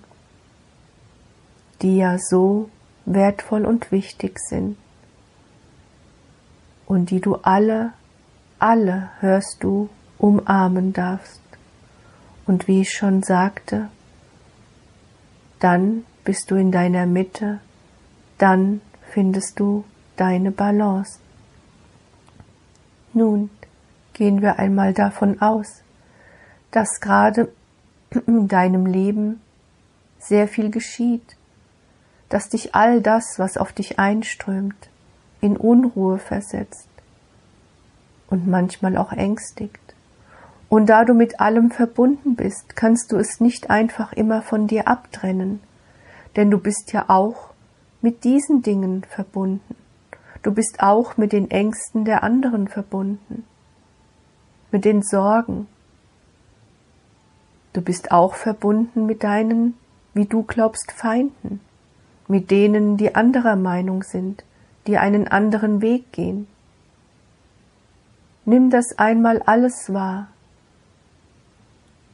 die 1.81 1.97
ja 1.97 2.17
so 2.19 2.69
wertvoll 3.05 3.65
und 3.65 3.91
wichtig 3.91 4.37
sind 4.39 4.77
und 6.89 7.11
die 7.11 7.21
du 7.21 7.35
alle, 7.35 7.93
alle 8.57 9.11
hörst 9.19 9.63
du 9.63 9.89
umarmen 10.17 10.91
darfst. 10.91 11.39
Und 12.47 12.67
wie 12.67 12.81
ich 12.81 12.91
schon 12.91 13.21
sagte, 13.21 13.89
dann 15.59 16.03
bist 16.25 16.49
du 16.49 16.55
in 16.55 16.71
deiner 16.71 17.05
Mitte, 17.05 17.59
dann 18.39 18.81
findest 19.11 19.59
du 19.59 19.85
deine 20.17 20.51
Balance. 20.51 21.19
Nun 23.13 23.51
gehen 24.13 24.41
wir 24.41 24.57
einmal 24.57 24.93
davon 24.93 25.39
aus, 25.41 25.83
dass 26.71 26.99
gerade 26.99 27.53
in 28.25 28.47
deinem 28.47 28.87
Leben 28.87 29.41
sehr 30.17 30.47
viel 30.47 30.71
geschieht, 30.71 31.37
dass 32.29 32.49
dich 32.49 32.73
all 32.73 32.99
das, 33.01 33.37
was 33.37 33.57
auf 33.57 33.73
dich 33.73 33.99
einströmt, 33.99 34.89
in 35.41 35.57
Unruhe 35.57 36.17
versetzt 36.17 36.89
und 38.29 38.47
manchmal 38.47 38.97
auch 38.97 39.11
ängstigt. 39.11 39.79
Und 40.69 40.87
da 40.87 41.03
du 41.03 41.13
mit 41.13 41.39
allem 41.39 41.71
verbunden 41.71 42.35
bist, 42.35 42.75
kannst 42.75 43.11
du 43.11 43.17
es 43.17 43.39
nicht 43.39 43.69
einfach 43.69 44.13
immer 44.13 44.41
von 44.41 44.67
dir 44.67 44.87
abtrennen, 44.87 45.61
denn 46.35 46.51
du 46.51 46.59
bist 46.59 46.93
ja 46.93 47.05
auch 47.07 47.49
mit 48.01 48.23
diesen 48.23 48.61
Dingen 48.61 49.03
verbunden. 49.03 49.75
Du 50.43 50.53
bist 50.53 50.81
auch 50.81 51.17
mit 51.17 51.33
den 51.33 51.49
Ängsten 51.51 52.05
der 52.05 52.23
anderen 52.23 52.67
verbunden, 52.67 53.45
mit 54.71 54.85
den 54.85 55.01
Sorgen. 55.01 55.67
Du 57.73 57.81
bist 57.81 58.11
auch 58.11 58.35
verbunden 58.35 59.05
mit 59.05 59.23
deinen, 59.23 59.75
wie 60.13 60.25
du 60.25 60.43
glaubst, 60.43 60.91
Feinden, 60.91 61.59
mit 62.27 62.51
denen, 62.51 62.95
die 62.95 63.15
anderer 63.15 63.55
Meinung 63.55 64.03
sind, 64.03 64.43
die 64.87 64.97
einen 64.97 65.27
anderen 65.27 65.81
Weg 65.81 66.11
gehen. 66.11 66.47
Nimm 68.45 68.69
das 68.69 68.97
einmal 68.97 69.41
alles 69.43 69.93
wahr 69.93 70.27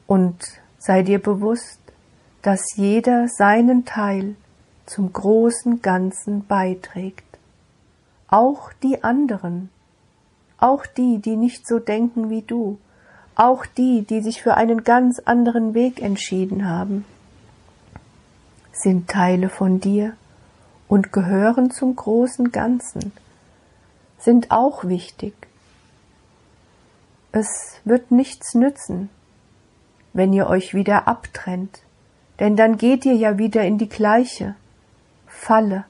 und 0.08 0.36
sei 0.78 1.02
dir 1.02 1.20
bewusst, 1.20 1.80
dass 2.42 2.76
jeder 2.76 3.28
seinen 3.28 3.86
Teil 3.86 4.36
zum 4.86 5.12
großen 5.12 5.82
Ganzen 5.82 6.46
beiträgt. 6.46 7.24
Auch 8.28 8.72
die 8.84 9.04
anderen, 9.04 9.70
auch 10.58 10.86
die, 10.86 11.20
die 11.20 11.38
nicht 11.38 11.68
so 11.68 11.80
denken 11.80 12.30
wie 12.30 12.42
du, 12.42 12.78
auch 13.36 13.66
die, 13.66 14.04
die 14.04 14.22
sich 14.22 14.42
für 14.42 14.56
einen 14.56 14.84
ganz 14.84 15.20
anderen 15.20 15.74
Weg 15.74 16.02
entschieden 16.02 16.68
haben, 16.68 17.06
sind 18.72 19.10
Teile 19.10 19.50
von 19.50 19.80
dir 19.80 20.16
und 20.88 21.12
gehören 21.12 21.72
zum 21.72 21.96
großen 21.96 22.52
Ganzen, 22.52 23.12
sind 24.18 24.52
auch 24.52 24.84
wichtig. 24.84 25.34
Es 27.32 27.80
wird 27.84 28.12
nichts 28.12 28.54
nützen, 28.54 29.10
wenn 30.14 30.32
ihr 30.32 30.48
euch 30.48 30.74
wieder 30.74 31.08
abtrennt, 31.08 31.82
denn 32.40 32.56
dann 32.56 32.78
geht 32.78 33.06
ihr 33.06 33.16
ja 33.16 33.38
wieder 33.38 33.64
in 33.64 33.78
die 33.78 33.90
gleiche 33.90 34.56
Falle. 35.28 35.86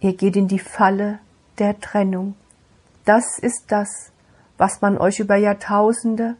Ihr 0.00 0.14
geht 0.16 0.36
in 0.36 0.48
die 0.48 0.58
Falle 0.58 1.20
der 1.58 1.80
Trennung. 1.80 2.34
Das 3.04 3.38
ist 3.38 3.66
das, 3.68 4.10
was 4.56 4.80
man 4.80 4.98
euch 4.98 5.20
über 5.20 5.36
Jahrtausende 5.36 6.36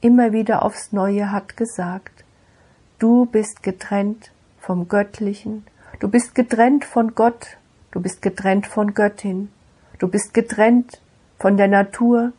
immer 0.00 0.32
wieder 0.32 0.62
aufs 0.62 0.92
Neue 0.92 1.32
hat 1.32 1.56
gesagt. 1.56 2.24
Du 2.98 3.26
bist 3.26 3.62
getrennt 3.62 4.30
vom 4.60 4.88
Göttlichen, 4.88 5.64
du 6.00 6.08
bist 6.08 6.34
getrennt 6.34 6.84
von 6.84 7.14
Gott, 7.14 7.58
du 7.90 8.00
bist 8.00 8.22
getrennt 8.22 8.66
von 8.66 8.94
Göttin, 8.94 9.50
du 9.98 10.08
bist 10.08 10.34
getrennt 10.34 11.00
von 11.38 11.56
der 11.56 11.68
Natur, 11.68 12.32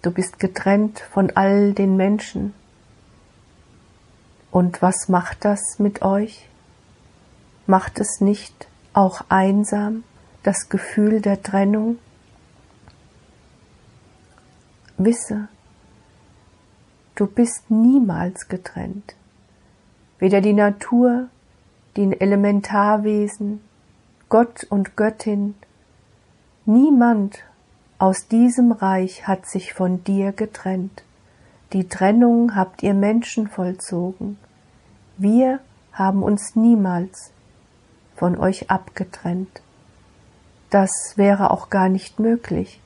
Du 0.00 0.12
bist 0.12 0.38
getrennt 0.38 1.00
von 1.00 1.32
all 1.34 1.72
den 1.72 1.96
Menschen. 1.96 2.54
Und 4.50 4.80
was 4.80 5.08
macht 5.08 5.44
das 5.44 5.78
mit 5.78 6.02
euch? 6.02 6.48
Macht 7.66 7.98
es 7.98 8.20
nicht 8.20 8.68
auch 8.92 9.22
einsam 9.28 10.04
das 10.44 10.68
Gefühl 10.68 11.20
der 11.20 11.42
Trennung? 11.42 11.98
Wisse, 14.96 15.48
du 17.16 17.26
bist 17.26 17.68
niemals 17.68 18.48
getrennt. 18.48 19.16
Weder 20.20 20.40
die 20.40 20.52
Natur, 20.52 21.28
die 21.98 22.20
Elementarwesen, 22.20 23.60
Gott 24.28 24.64
und 24.70 24.96
Göttin, 24.96 25.56
niemand 26.64 27.40
aus 27.98 28.28
diesem 28.28 28.70
Reich 28.70 29.26
hat 29.26 29.46
sich 29.46 29.74
von 29.74 30.04
dir 30.04 30.30
getrennt. 30.30 31.02
Die 31.72 31.88
Trennung 31.88 32.54
habt 32.54 32.84
ihr 32.84 32.94
Menschen 32.94 33.48
vollzogen. 33.48 34.38
Wir 35.16 35.58
haben 35.92 36.22
uns 36.22 36.54
niemals 36.54 37.32
von 38.14 38.38
euch 38.38 38.70
abgetrennt. 38.70 39.60
Das 40.70 41.14
wäre 41.16 41.50
auch 41.50 41.68
gar 41.68 41.88
nicht 41.88 42.20
möglich, 42.20 42.80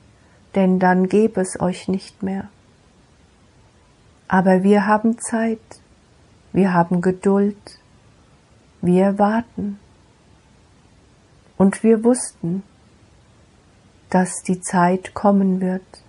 denn 0.55 0.79
dann 0.79 1.07
gäbe 1.07 1.39
es 1.39 1.59
euch 1.59 1.87
nicht 1.87 2.23
mehr. 2.23 2.47
Aber 4.27 4.63
wir 4.63 4.87
haben 4.87 5.19
Zeit, 5.19 5.59
wir 6.51 6.73
haben 6.73 7.01
Geduld, 7.01 7.77
wir 8.83 9.17
warten. 9.17 9.79
Und 11.57 11.83
wir 11.83 12.03
wussten, 12.03 12.63
dass 14.09 14.43
die 14.43 14.59
Zeit 14.59 15.13
kommen 15.13 15.61
wird, 15.61 16.03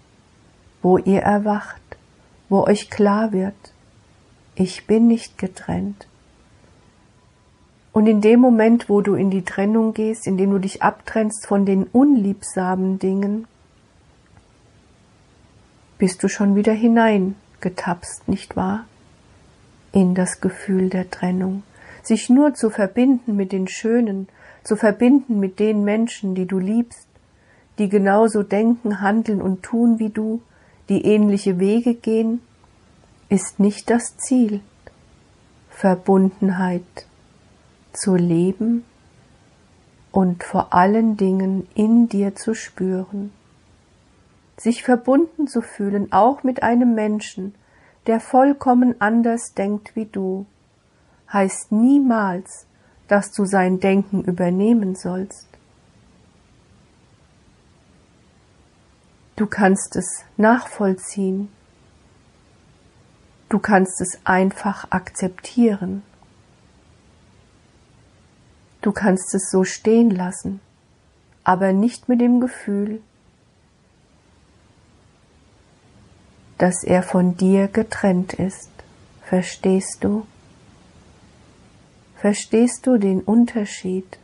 wo 0.83 0.99
ihr 0.99 1.23
erwacht, 1.23 1.81
wo 2.49 2.65
euch 2.65 2.91
klar 2.91 3.33
wird, 3.33 3.55
ich 4.57 4.87
bin 4.87 5.07
nicht 5.07 5.39
getrennt. 5.39 6.09
Und 7.93 8.09
in 8.09 8.21
dem 8.21 8.41
Moment, 8.41 8.89
wo 8.89 9.01
du 9.01 9.15
in 9.15 9.31
die 9.31 9.45
Trennung 9.45 9.95
gehst, 9.95 10.27
in 10.27 10.37
dem 10.37 10.51
du 10.51 10.59
dich 10.59 10.83
abtrennst 10.83 11.47
von 11.47 11.65
den 11.65 11.85
unliebsamen 11.85 12.99
Dingen, 12.99 13.47
bist 15.97 16.25
du 16.25 16.29
schon 16.29 16.57
wieder 16.57 16.73
hineingetapst, 16.73 18.27
nicht 18.27 18.57
wahr? 18.57 18.85
In 19.93 20.17
das 20.17 20.41
Gefühl 20.41 20.91
der 20.91 21.09
Trennung. 21.09 21.63
Sich 22.05 22.31
nur 22.31 22.55
zu 22.55 22.71
verbinden 22.71 23.35
mit 23.35 23.51
den 23.51 23.67
Schönen, 23.67 24.29
zu 24.63 24.77
verbinden 24.77 25.41
mit 25.41 25.59
den 25.59 25.85
Menschen, 25.85 26.35
die 26.35 26.47
du 26.47 26.59
liebst, 26.59 27.09
die 27.79 27.89
genauso 27.89 28.43
denken, 28.43 29.01
handeln 29.01 29.43
und 29.43 29.63
tun 29.63 29.99
wie 29.99 30.11
du, 30.11 30.41
die 30.89 31.07
ähnliche 31.07 31.59
Wege 31.59 31.95
gehen, 31.95 32.41
ist 33.31 33.59
nicht 33.59 33.91
das 33.91 34.17
Ziel. 34.19 34.61
Verbundenheit 35.71 37.07
zu 37.93 38.15
leben 38.15 38.85
und 40.13 40.45
vor 40.45 40.73
allen 40.73 41.17
Dingen 41.17 41.67
in 41.75 42.09
dir 42.09 42.35
zu 42.35 42.55
spüren. 42.55 43.33
Sich 44.57 44.85
verbunden 44.85 45.49
zu 45.49 45.63
fühlen, 45.63 46.13
auch 46.13 46.45
mit 46.45 46.63
einem 46.63 46.95
Menschen, 46.95 47.55
der 48.07 48.21
vollkommen 48.21 49.01
anders 49.01 49.55
denkt 49.55 49.97
wie 49.97 50.05
du, 50.05 50.47
heißt 51.35 51.73
niemals, 51.73 52.65
dass 53.09 53.33
du 53.33 53.45
sein 53.45 53.81
Denken 53.81 54.23
übernehmen 54.23 54.95
sollst. 54.95 55.49
Du 59.37 59.47
kannst 59.47 59.97
es 59.97 60.25
nachvollziehen. 60.37 61.49
Du 63.49 63.59
kannst 63.59 64.01
es 64.01 64.19
einfach 64.25 64.87
akzeptieren. 64.91 66.03
Du 68.81 68.93
kannst 68.93 69.35
es 69.35 69.51
so 69.51 69.65
stehen 69.65 70.11
lassen, 70.11 70.61
aber 71.43 71.73
nicht 71.73 72.09
mit 72.09 72.21
dem 72.21 72.41
Gefühl, 72.41 73.01
dass 76.59 76.85
er 76.85 77.03
von 77.03 77.37
dir 77.37 77.67
getrennt 77.69 78.35
ist. 78.35 78.71
Verstehst 79.23 79.99
du? 80.05 80.27
Verstehst 82.25 82.87
du 82.87 82.97
den 82.97 83.21
Unterschied? 83.21 84.19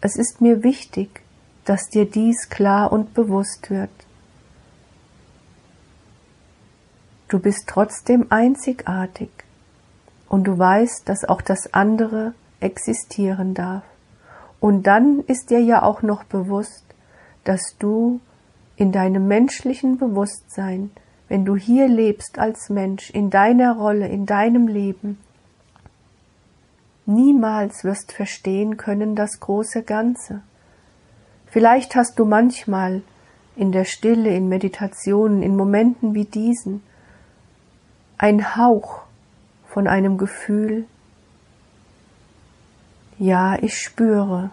Es 0.00 0.16
ist 0.16 0.40
mir 0.40 0.64
wichtig, 0.64 1.22
dass 1.64 1.88
dir 1.88 2.04
dies 2.04 2.48
klar 2.48 2.90
und 2.90 3.14
bewusst 3.14 3.70
wird. 3.70 3.92
Du 7.28 7.38
bist 7.38 7.68
trotzdem 7.68 8.26
einzigartig 8.30 9.30
und 10.28 10.48
du 10.48 10.58
weißt, 10.58 11.08
dass 11.08 11.24
auch 11.24 11.40
das 11.40 11.72
andere 11.72 12.34
existieren 12.58 13.54
darf. 13.54 13.84
Und 14.58 14.88
dann 14.88 15.20
ist 15.28 15.50
dir 15.50 15.60
ja 15.60 15.84
auch 15.84 16.02
noch 16.02 16.24
bewusst, 16.24 16.86
dass 17.44 17.76
du 17.78 18.18
in 18.74 18.90
deinem 18.90 19.28
menschlichen 19.28 19.96
Bewusstsein, 19.96 20.90
wenn 21.28 21.44
du 21.44 21.54
hier 21.54 21.86
lebst 21.86 22.40
als 22.40 22.68
Mensch, 22.68 23.10
in 23.10 23.30
deiner 23.30 23.76
Rolle, 23.76 24.08
in 24.08 24.26
deinem 24.26 24.66
Leben, 24.66 25.18
niemals 27.08 27.82
wirst 27.84 28.12
verstehen 28.12 28.76
können 28.76 29.16
das 29.16 29.40
große 29.40 29.82
Ganze. 29.82 30.42
Vielleicht 31.46 31.96
hast 31.96 32.18
du 32.18 32.24
manchmal 32.24 33.02
in 33.56 33.72
der 33.72 33.84
Stille, 33.84 34.30
in 34.34 34.48
Meditationen, 34.48 35.42
in 35.42 35.56
Momenten 35.56 36.14
wie 36.14 36.26
diesen, 36.26 36.82
ein 38.18 38.56
Hauch 38.56 39.00
von 39.66 39.88
einem 39.88 40.18
Gefühl, 40.18 40.84
ja, 43.18 43.56
ich 43.60 43.78
spüre, 43.78 44.50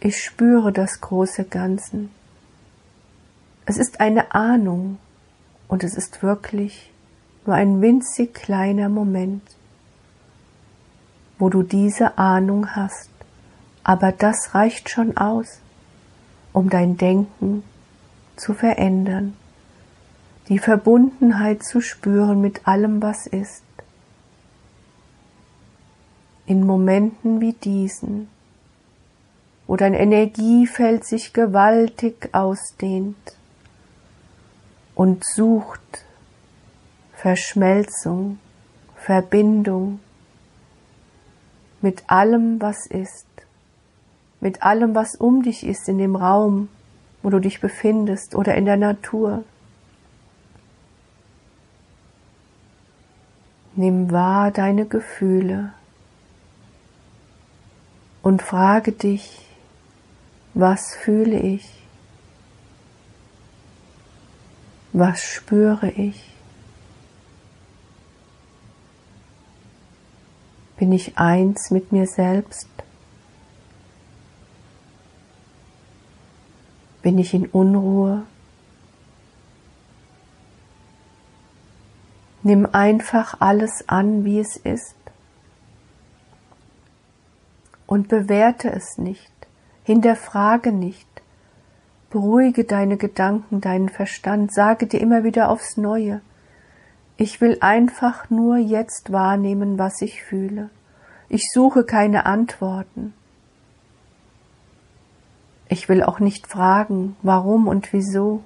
ich 0.00 0.22
spüre 0.22 0.72
das 0.72 1.00
große 1.00 1.44
Ganzen. 1.44 2.10
Es 3.66 3.76
ist 3.76 4.00
eine 4.00 4.34
Ahnung 4.34 4.98
und 5.68 5.84
es 5.84 5.94
ist 5.94 6.22
wirklich 6.22 6.90
nur 7.46 7.54
ein 7.54 7.80
winzig 7.80 8.34
kleiner 8.34 8.88
Moment, 8.88 9.42
wo 11.40 11.48
du 11.48 11.64
diese 11.64 12.18
Ahnung 12.18 12.76
hast, 12.76 13.10
aber 13.82 14.12
das 14.12 14.54
reicht 14.54 14.90
schon 14.90 15.16
aus, 15.16 15.58
um 16.52 16.70
dein 16.70 16.96
Denken 16.96 17.64
zu 18.36 18.54
verändern. 18.54 19.34
die 20.50 20.58
Verbundenheit 20.58 21.62
zu 21.62 21.80
spüren 21.80 22.40
mit 22.40 22.66
allem, 22.66 23.00
was 23.00 23.28
ist. 23.28 23.62
In 26.44 26.66
Momenten 26.66 27.40
wie 27.40 27.52
diesen, 27.52 28.28
wo 29.68 29.76
dein 29.76 29.94
Energiefeld 29.94 31.04
sich 31.04 31.32
gewaltig 31.32 32.30
ausdehnt 32.32 33.36
und 34.96 35.24
sucht 35.24 36.04
Verschmelzung, 37.14 38.40
Verbindung 38.96 40.00
mit 41.82 42.08
allem, 42.08 42.60
was 42.60 42.86
ist, 42.86 43.26
mit 44.40 44.62
allem, 44.62 44.94
was 44.94 45.16
um 45.16 45.42
dich 45.42 45.64
ist 45.64 45.88
in 45.88 45.98
dem 45.98 46.16
Raum, 46.16 46.68
wo 47.22 47.30
du 47.30 47.38
dich 47.38 47.60
befindest 47.60 48.34
oder 48.34 48.54
in 48.54 48.64
der 48.64 48.76
Natur. 48.76 49.44
Nimm 53.76 54.10
wahr 54.10 54.50
deine 54.50 54.86
Gefühle 54.86 55.72
und 58.22 58.42
frage 58.42 58.92
dich, 58.92 59.46
was 60.54 60.94
fühle 60.94 61.38
ich? 61.38 61.80
Was 64.92 65.22
spüre 65.22 65.90
ich? 65.90 66.34
Bin 70.80 70.92
ich 70.92 71.18
eins 71.18 71.70
mit 71.70 71.92
mir 71.92 72.06
selbst? 72.06 72.66
Bin 77.02 77.18
ich 77.18 77.34
in 77.34 77.44
Unruhe? 77.44 78.22
Nimm 82.42 82.64
einfach 82.72 83.42
alles 83.42 83.86
an, 83.90 84.24
wie 84.24 84.40
es 84.40 84.56
ist 84.56 84.96
und 87.86 88.08
bewerte 88.08 88.72
es 88.72 88.96
nicht, 88.96 89.30
hinterfrage 89.84 90.72
nicht, 90.72 91.08
beruhige 92.08 92.64
deine 92.64 92.96
Gedanken, 92.96 93.60
deinen 93.60 93.90
Verstand, 93.90 94.54
sage 94.54 94.86
dir 94.86 95.02
immer 95.02 95.24
wieder 95.24 95.50
aufs 95.50 95.76
Neue, 95.76 96.22
ich 97.20 97.42
will 97.42 97.58
einfach 97.60 98.30
nur 98.30 98.56
jetzt 98.56 99.12
wahrnehmen, 99.12 99.78
was 99.78 100.00
ich 100.00 100.22
fühle. 100.22 100.70
Ich 101.28 101.50
suche 101.52 101.84
keine 101.84 102.24
Antworten. 102.24 103.12
Ich 105.68 105.90
will 105.90 106.02
auch 106.02 106.18
nicht 106.18 106.46
fragen, 106.46 107.16
warum 107.20 107.68
und 107.68 107.92
wieso. 107.92 108.42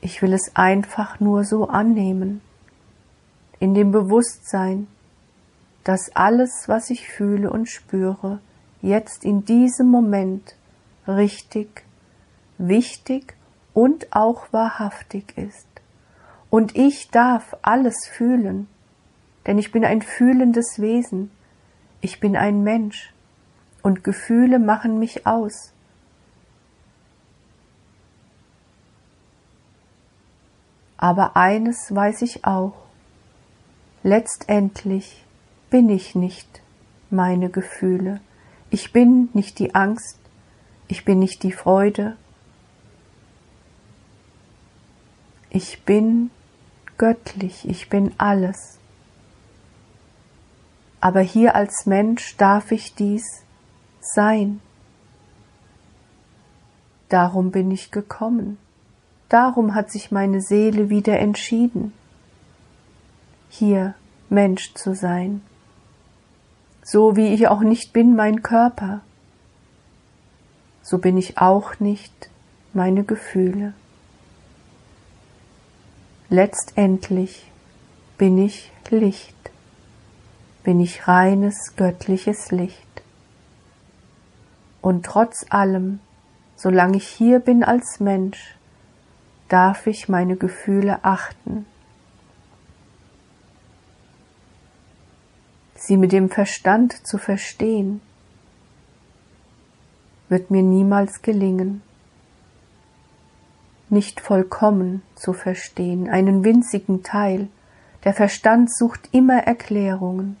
Ich 0.00 0.22
will 0.22 0.32
es 0.32 0.54
einfach 0.54 1.18
nur 1.18 1.42
so 1.42 1.66
annehmen, 1.66 2.42
in 3.58 3.74
dem 3.74 3.90
Bewusstsein, 3.90 4.86
dass 5.82 6.14
alles, 6.14 6.68
was 6.68 6.90
ich 6.90 7.08
fühle 7.08 7.50
und 7.50 7.68
spüre, 7.68 8.38
jetzt 8.82 9.24
in 9.24 9.44
diesem 9.44 9.88
Moment 9.88 10.54
richtig, 11.08 11.82
wichtig 12.56 13.34
und 13.74 14.14
auch 14.14 14.52
wahrhaftig 14.52 15.36
ist. 15.36 15.71
Und 16.52 16.76
ich 16.76 17.08
darf 17.08 17.56
alles 17.62 18.06
fühlen, 18.06 18.68
denn 19.46 19.56
ich 19.56 19.72
bin 19.72 19.86
ein 19.86 20.02
fühlendes 20.02 20.82
Wesen. 20.82 21.30
Ich 22.02 22.20
bin 22.20 22.36
ein 22.36 22.62
Mensch 22.62 23.14
und 23.82 24.04
Gefühle 24.04 24.58
machen 24.58 24.98
mich 24.98 25.26
aus. 25.26 25.72
Aber 30.98 31.38
eines 31.38 31.94
weiß 31.94 32.20
ich 32.20 32.44
auch. 32.44 32.74
Letztendlich 34.02 35.24
bin 35.70 35.88
ich 35.88 36.14
nicht 36.14 36.60
meine 37.08 37.48
Gefühle. 37.48 38.20
Ich 38.68 38.92
bin 38.92 39.30
nicht 39.32 39.58
die 39.58 39.74
Angst. 39.74 40.18
Ich 40.86 41.06
bin 41.06 41.18
nicht 41.18 41.44
die 41.44 41.52
Freude. 41.52 42.18
Ich 45.48 45.82
bin 45.84 46.30
göttlich, 47.02 47.68
ich 47.68 47.88
bin 47.88 48.12
alles. 48.16 48.78
Aber 51.00 51.18
hier 51.18 51.56
als 51.56 51.84
Mensch 51.84 52.36
darf 52.36 52.70
ich 52.70 52.94
dies 52.94 53.42
sein. 54.00 54.60
Darum 57.08 57.50
bin 57.50 57.72
ich 57.72 57.90
gekommen. 57.90 58.56
Darum 59.28 59.74
hat 59.74 59.90
sich 59.90 60.12
meine 60.12 60.40
Seele 60.40 60.90
wieder 60.90 61.18
entschieden, 61.18 61.92
hier 63.48 63.96
Mensch 64.28 64.72
zu 64.74 64.94
sein. 64.94 65.42
So 66.84 67.16
wie 67.16 67.34
ich 67.34 67.48
auch 67.48 67.62
nicht 67.62 67.92
bin 67.92 68.14
mein 68.14 68.42
Körper, 68.42 69.00
so 70.82 70.98
bin 70.98 71.16
ich 71.16 71.38
auch 71.38 71.80
nicht 71.80 72.30
meine 72.72 73.02
Gefühle. 73.02 73.74
Letztendlich 76.32 77.52
bin 78.16 78.38
ich 78.38 78.72
Licht, 78.88 79.36
bin 80.64 80.80
ich 80.80 81.06
reines 81.06 81.76
göttliches 81.76 82.50
Licht. 82.50 83.02
Und 84.80 85.04
trotz 85.04 85.44
allem, 85.50 86.00
solange 86.56 86.96
ich 86.96 87.06
hier 87.06 87.38
bin 87.38 87.62
als 87.62 88.00
Mensch, 88.00 88.56
darf 89.50 89.86
ich 89.86 90.08
meine 90.08 90.36
Gefühle 90.36 91.04
achten, 91.04 91.66
sie 95.74 95.98
mit 95.98 96.12
dem 96.12 96.30
Verstand 96.30 97.06
zu 97.06 97.18
verstehen, 97.18 98.00
wird 100.30 100.50
mir 100.50 100.62
niemals 100.62 101.20
gelingen 101.20 101.82
nicht 103.92 104.20
vollkommen 104.20 105.02
zu 105.14 105.32
verstehen, 105.32 106.08
einen 106.08 106.44
winzigen 106.44 107.02
Teil. 107.02 107.48
Der 108.04 108.14
Verstand 108.14 108.74
sucht 108.74 109.08
immer 109.12 109.38
Erklärungen. 109.38 110.36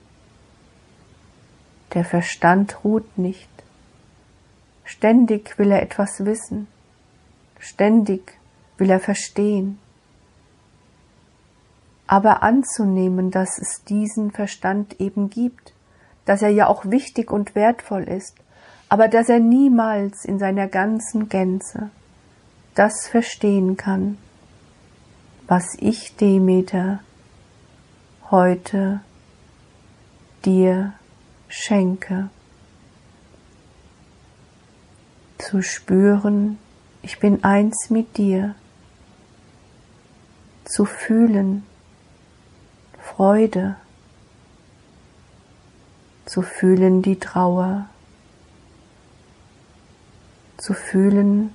Der 1.94 2.04
Verstand 2.04 2.82
ruht 2.82 3.18
nicht. 3.18 3.48
Ständig 4.84 5.58
will 5.58 5.70
er 5.70 5.82
etwas 5.82 6.24
wissen. 6.24 6.66
Ständig 7.60 8.38
will 8.78 8.90
er 8.90 9.00
verstehen. 9.00 9.78
Aber 12.06 12.42
anzunehmen, 12.42 13.30
dass 13.30 13.58
es 13.58 13.84
diesen 13.84 14.32
Verstand 14.32 15.00
eben 15.00 15.30
gibt, 15.30 15.72
dass 16.24 16.42
er 16.42 16.50
ja 16.50 16.66
auch 16.66 16.86
wichtig 16.86 17.30
und 17.30 17.54
wertvoll 17.54 18.04
ist, 18.04 18.36
aber 18.88 19.08
dass 19.08 19.28
er 19.28 19.40
niemals 19.40 20.24
in 20.24 20.38
seiner 20.38 20.66
ganzen 20.66 21.28
Gänze 21.28 21.90
das 22.74 23.08
verstehen 23.08 23.76
kann, 23.76 24.18
was 25.46 25.76
ich, 25.78 26.16
Demeter, 26.16 27.00
heute 28.30 29.00
dir 30.44 30.94
schenke. 31.48 32.30
Zu 35.38 35.62
spüren, 35.62 36.58
ich 37.02 37.18
bin 37.18 37.44
eins 37.44 37.90
mit 37.90 38.16
dir. 38.16 38.54
Zu 40.64 40.84
fühlen, 40.84 41.64
Freude. 42.98 43.76
Zu 46.24 46.40
fühlen 46.40 47.02
die 47.02 47.18
Trauer. 47.18 47.88
Zu 50.56 50.72
fühlen 50.72 51.52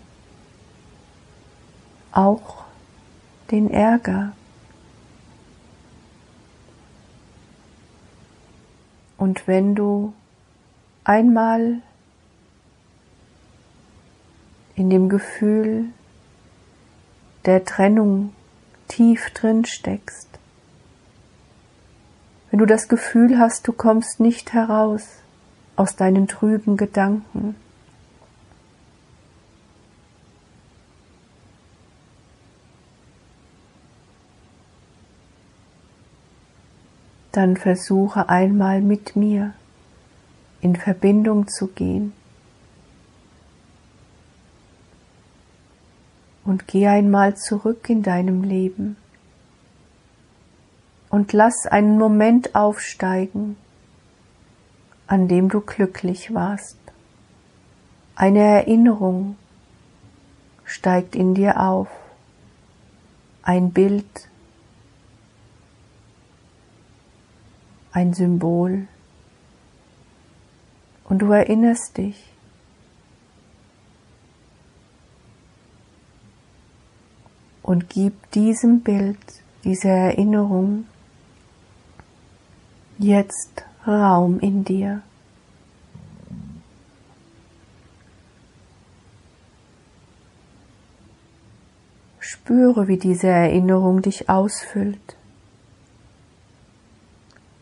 auch 2.11 2.63
den 3.51 3.69
Ärger. 3.69 4.33
Und 9.17 9.47
wenn 9.47 9.75
du 9.75 10.13
einmal 11.03 11.81
in 14.75 14.89
dem 14.89 15.09
Gefühl 15.09 15.85
der 17.45 17.65
Trennung 17.65 18.33
tief 18.87 19.31
drin 19.31 19.65
steckst, 19.65 20.27
wenn 22.51 22.59
du 22.59 22.65
das 22.65 22.87
Gefühl 22.87 23.39
hast, 23.39 23.67
du 23.67 23.73
kommst 23.73 24.19
nicht 24.19 24.53
heraus 24.53 25.03
aus 25.75 25.95
deinen 25.95 26.27
trüben 26.27 26.77
Gedanken, 26.77 27.55
dann 37.31 37.57
versuche 37.57 38.29
einmal 38.29 38.81
mit 38.81 39.15
mir 39.15 39.53
in 40.61 40.75
Verbindung 40.75 41.47
zu 41.47 41.67
gehen. 41.67 42.13
Und 46.43 46.67
geh 46.67 46.87
einmal 46.87 47.35
zurück 47.35 47.89
in 47.89 48.03
deinem 48.03 48.43
Leben. 48.43 48.95
Und 51.09 51.33
lass 51.33 51.65
einen 51.65 51.97
Moment 51.97 52.55
aufsteigen, 52.55 53.57
an 55.07 55.27
dem 55.27 55.49
du 55.49 55.61
glücklich 55.61 56.33
warst. 56.33 56.77
Eine 58.15 58.39
Erinnerung 58.39 59.37
steigt 60.65 61.15
in 61.15 61.33
dir 61.33 61.59
auf, 61.61 61.87
ein 63.41 63.71
Bild, 63.71 64.27
ein 67.97 68.13
Symbol, 68.13 68.87
und 71.05 71.19
du 71.19 71.31
erinnerst 71.31 71.97
dich. 71.97 72.31
Und 77.63 77.89
gib 77.89 78.29
diesem 78.33 78.81
Bild, 78.81 79.17
dieser 79.63 79.89
Erinnerung 79.89 80.85
jetzt 82.99 83.65
Raum 83.87 84.39
in 84.41 84.63
dir. 84.63 85.01
Spüre, 92.19 92.87
wie 92.87 92.97
diese 92.97 93.27
Erinnerung 93.27 94.03
dich 94.03 94.29
ausfüllt. 94.29 95.16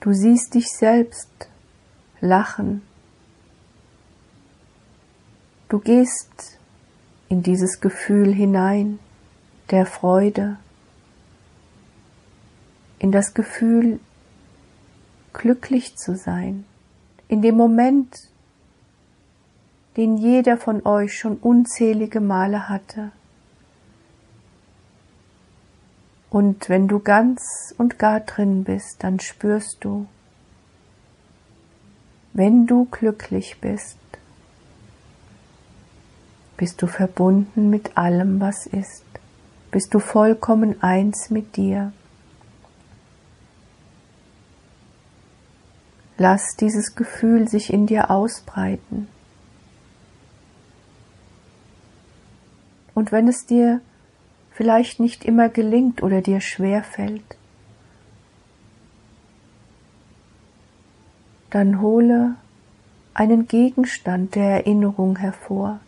Du 0.06 0.14
siehst 0.14 0.54
dich 0.54 0.68
selbst 0.68 1.50
lachen. 2.22 2.84
Du 5.68 5.80
gehst 5.80 6.60
in 7.28 7.42
dieses 7.42 7.82
Gefühl 7.82 8.32
hinein 8.32 9.00
der 9.72 9.88
Freude, 9.88 10.58
in 13.00 13.12
das 13.12 13.34
Gefühl 13.34 14.00
glücklich 15.34 15.98
zu 15.98 16.16
sein, 16.16 16.66
in 17.28 17.42
dem 17.42 17.56
Moment, 17.56 18.30
den 19.98 20.18
jeder 20.18 20.58
von 20.58 20.86
euch 20.86 21.18
schon 21.18 21.38
unzählige 21.38 22.22
Male 22.22 22.70
hatte. 22.70 23.12
Und 26.36 26.68
wenn 26.68 26.90
du 26.90 27.00
ganz 27.00 27.74
und 27.78 27.98
gar 27.98 28.20
drin 28.20 28.66
bist, 28.66 29.02
dann 29.06 29.22
spürst 29.22 29.78
du, 29.86 30.06
wenn 32.34 32.68
du 32.68 32.90
glücklich 32.92 33.62
bist, 33.62 33.98
bist 36.58 36.82
du 36.82 36.88
verbunden 36.88 37.70
mit 37.70 37.98
allem, 37.98 38.42
was 38.42 38.68
ist, 38.68 39.06
bist 39.72 39.94
du 39.94 40.00
vollkommen 40.00 40.84
eins 40.84 41.30
mit 41.30 41.56
dir. 41.56 41.94
Lass 46.18 46.58
dieses 46.58 46.96
Gefühl 46.96 47.48
sich 47.48 47.72
in 47.72 47.88
dir 47.88 48.12
ausbreiten. 48.12 49.08
Und 52.94 53.14
wenn 53.14 53.30
es 53.30 53.46
dir 53.46 53.80
vielleicht 54.56 55.02
nicht 55.02 55.26
immer 55.26 55.50
gelingt 55.50 56.02
oder 56.02 56.22
dir 56.22 56.40
schwer 56.40 56.82
fällt, 56.82 57.38
dann 61.50 61.82
hole 61.82 62.36
einen 63.14 63.48
Gegenstand 63.48 64.36
der 64.36 64.50
Erinnerung 64.52 65.18
hervor, 65.18 65.82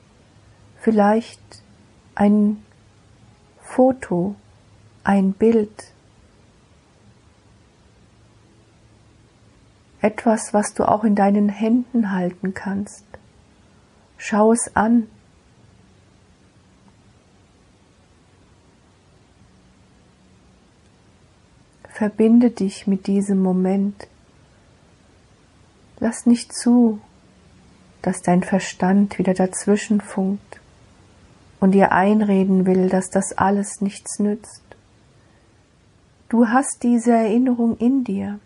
vielleicht 0.79 1.41
ein 2.15 2.63
Foto, 3.61 4.35
ein 5.03 5.31
Bild, 5.31 5.91
etwas, 10.01 10.53
was 10.53 10.73
du 10.73 10.87
auch 10.87 11.03
in 11.05 11.15
deinen 11.15 11.49
Händen 11.49 12.11
halten 12.11 12.53
kannst. 12.53 13.05
Schau 14.17 14.51
es 14.51 14.75
an. 14.75 15.07
Verbinde 21.97 22.51
dich 22.51 22.85
mit 22.85 23.07
diesem 23.07 23.41
Moment. 23.41 24.07
Lass 25.99 26.27
nicht 26.27 26.53
zu, 26.53 27.01
dass 28.03 28.21
dein 28.21 28.43
Verstand 28.43 29.17
wieder 29.17 29.33
dazwischen 29.33 29.99
funkt 29.99 30.61
und 31.59 31.71
dir 31.71 31.93
einreden 31.93 32.67
will, 32.67 32.87
dass 32.89 33.09
das 33.09 33.35
alles 33.35 33.81
nichts 33.81 34.19
nützt. 34.19 34.61
Du 36.29 36.49
hast 36.49 36.83
diese 36.83 37.13
Erinnerung 37.13 37.75
in 37.77 38.03
dir. 38.03 38.39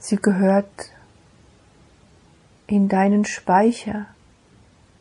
Sie 0.00 0.16
gehört 0.16 0.90
in 2.66 2.88
deinen 2.88 3.24
Speicher, 3.24 4.06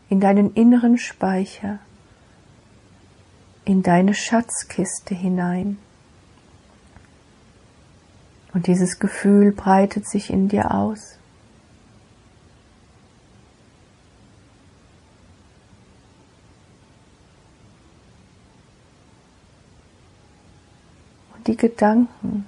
in 0.10 0.20
deinen 0.20 0.54
inneren 0.54 1.00
Speicher, 1.00 1.80
in 3.66 3.84
deine 3.84 4.14
Schatzkiste 4.14 5.16
hinein. 5.16 5.78
Und 8.54 8.68
dieses 8.68 9.00
Gefühl 9.00 9.52
breitet 9.52 10.08
sich 10.08 10.30
in 10.30 10.48
dir 10.48 10.72
aus. 10.72 11.18
Und 21.36 21.48
die 21.48 21.58
Gedanken, 21.58 22.46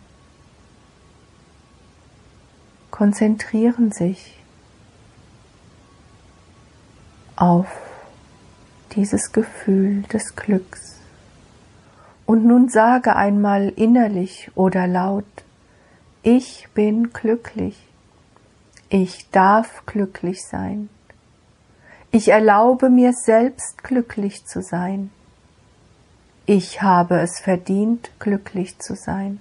konzentrieren 2.96 3.92
sich 3.92 4.38
auf 7.36 7.68
dieses 8.94 9.34
Gefühl 9.34 10.04
des 10.04 10.38
Glücks. 10.38 10.95
Und 12.26 12.46
nun 12.46 12.70
sage 12.70 13.16
einmal 13.16 13.70
innerlich 13.70 14.50
oder 14.56 14.88
laut, 14.88 15.26
ich 16.24 16.68
bin 16.74 17.14
glücklich, 17.14 17.78
ich 18.90 19.30
darf 19.30 19.86
glücklich 19.86 20.44
sein, 20.44 20.90
ich 22.12 22.30
erlaube 22.30 22.90
mir 22.90 23.14
selbst 23.14 23.84
glücklich 23.84 24.46
zu 24.46 24.62
sein, 24.62 25.12
ich 26.48 26.82
habe 26.82 27.20
es 27.22 27.40
verdient, 27.40 28.12
glücklich 28.20 28.78
zu 28.78 28.96
sein. 28.96 29.40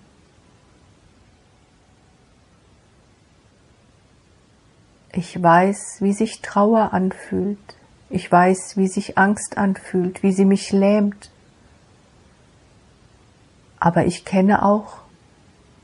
Ich 5.13 5.41
weiß, 5.41 5.99
wie 6.01 6.13
sich 6.13 6.41
Trauer 6.41 6.93
anfühlt. 6.93 7.59
Ich 8.09 8.31
weiß, 8.33 8.77
wie 8.77 8.89
sich 8.89 9.17
Angst 9.19 9.59
anfühlt, 9.59 10.23
wie 10.23 10.33
sie 10.33 10.45
mich 10.45 10.73
lähmt. 10.73 11.31
Aber 13.85 14.07
ich 14.07 14.25
kenne 14.25 14.65
auch 14.65 15.03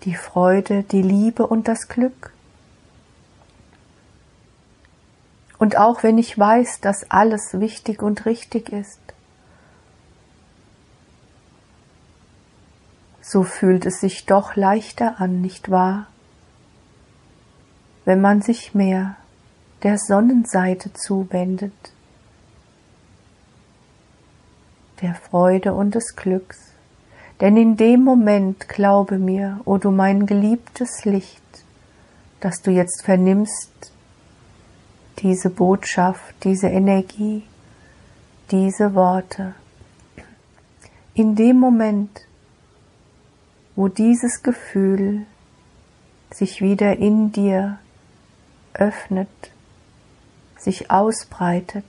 die 0.04 0.14
Freude, 0.14 0.84
die 0.84 1.02
Liebe 1.02 1.46
und 1.46 1.68
das 1.68 1.86
Glück. 1.86 2.32
Und 5.58 5.76
auch 5.76 6.02
wenn 6.02 6.16
ich 6.16 6.38
weiß, 6.38 6.80
dass 6.80 7.10
alles 7.10 7.60
wichtig 7.60 8.00
und 8.00 8.24
richtig 8.24 8.72
ist, 8.72 9.02
so 13.20 13.42
fühlt 13.42 13.84
es 13.84 14.00
sich 14.00 14.24
doch 14.24 14.56
leichter 14.56 15.20
an, 15.20 15.42
nicht 15.42 15.70
wahr? 15.70 16.06
Wenn 18.06 18.22
man 18.22 18.40
sich 18.40 18.74
mehr 18.74 19.16
der 19.82 19.98
Sonnenseite 19.98 20.94
zuwendet, 20.94 21.92
der 25.03 25.14
Freude 25.14 25.74
und 25.74 25.94
des 25.94 26.16
Glücks. 26.16 26.69
Denn 27.41 27.57
in 27.57 27.76
dem 27.76 28.05
Moment, 28.05 28.68
glaube 28.68 29.18
mir, 29.18 29.61
o 29.64 29.72
oh 29.72 29.78
du 29.78 29.91
mein 29.91 30.26
geliebtes 30.26 31.05
Licht, 31.05 31.41
dass 32.41 32.61
du 32.61 32.70
jetzt 32.70 33.03
vernimmst, 33.03 33.93
diese 35.18 35.51
Botschaft, 35.51 36.34
diese 36.45 36.68
Energie, 36.68 37.45
diese 38.51 38.95
Worte, 38.95 39.55
in 41.14 41.34
dem 41.34 41.59
Moment, 41.59 42.26
wo 43.74 43.88
dieses 43.88 44.43
Gefühl 44.43 45.26
sich 46.30 46.61
wieder 46.61 46.97
in 46.97 47.32
dir 47.32 47.78
öffnet, 48.74 49.28
sich 50.59 50.91
ausbreitet, 50.91 51.84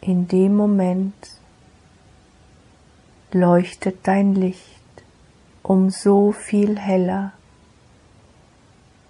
in 0.00 0.26
dem 0.26 0.56
Moment 0.56 1.14
leuchtet 3.34 3.98
dein 4.04 4.34
Licht 4.34 4.80
um 5.62 5.90
so 5.90 6.32
viel 6.32 6.78
heller. 6.78 7.32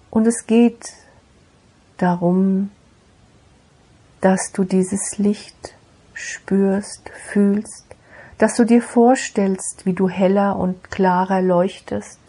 Und 0.09 0.27
es 0.27 0.45
geht 0.45 0.93
darum, 1.97 2.69
dass 4.21 4.51
du 4.51 4.63
dieses 4.63 5.17
Licht 5.17 5.75
spürst, 6.13 7.09
fühlst, 7.09 7.85
dass 8.37 8.55
du 8.55 8.65
dir 8.65 8.81
vorstellst, 8.81 9.85
wie 9.85 9.93
du 9.93 10.07
heller 10.09 10.57
und 10.57 10.91
klarer 10.91 11.41
leuchtest 11.41 12.19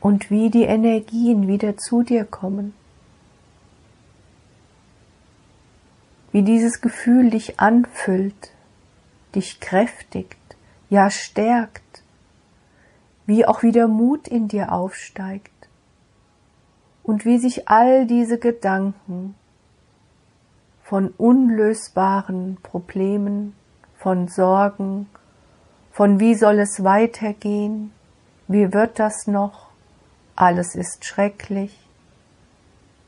und 0.00 0.30
wie 0.30 0.50
die 0.50 0.64
Energien 0.64 1.48
wieder 1.48 1.76
zu 1.76 2.02
dir 2.02 2.24
kommen. 2.24 2.74
Wie 6.32 6.42
dieses 6.42 6.80
Gefühl 6.80 7.30
dich 7.30 7.60
anfüllt, 7.60 8.50
dich 9.34 9.60
kräftigt, 9.60 10.38
ja 10.90 11.10
stärkt, 11.10 12.02
wie 13.26 13.46
auch 13.46 13.62
wieder 13.62 13.88
Mut 13.88 14.28
in 14.28 14.48
dir 14.48 14.72
aufsteigt 14.72 15.50
und 17.02 17.24
wie 17.24 17.38
sich 17.38 17.68
all 17.68 18.06
diese 18.06 18.38
Gedanken 18.38 19.34
von 20.82 21.08
unlösbaren 21.16 22.58
Problemen, 22.62 23.54
von 23.96 24.28
Sorgen, 24.28 25.08
von 25.92 26.20
wie 26.20 26.34
soll 26.34 26.58
es 26.58 26.84
weitergehen, 26.84 27.92
wie 28.48 28.72
wird 28.72 28.98
das 28.98 29.26
noch, 29.26 29.68
alles 30.36 30.74
ist 30.74 31.04
schrecklich 31.04 31.78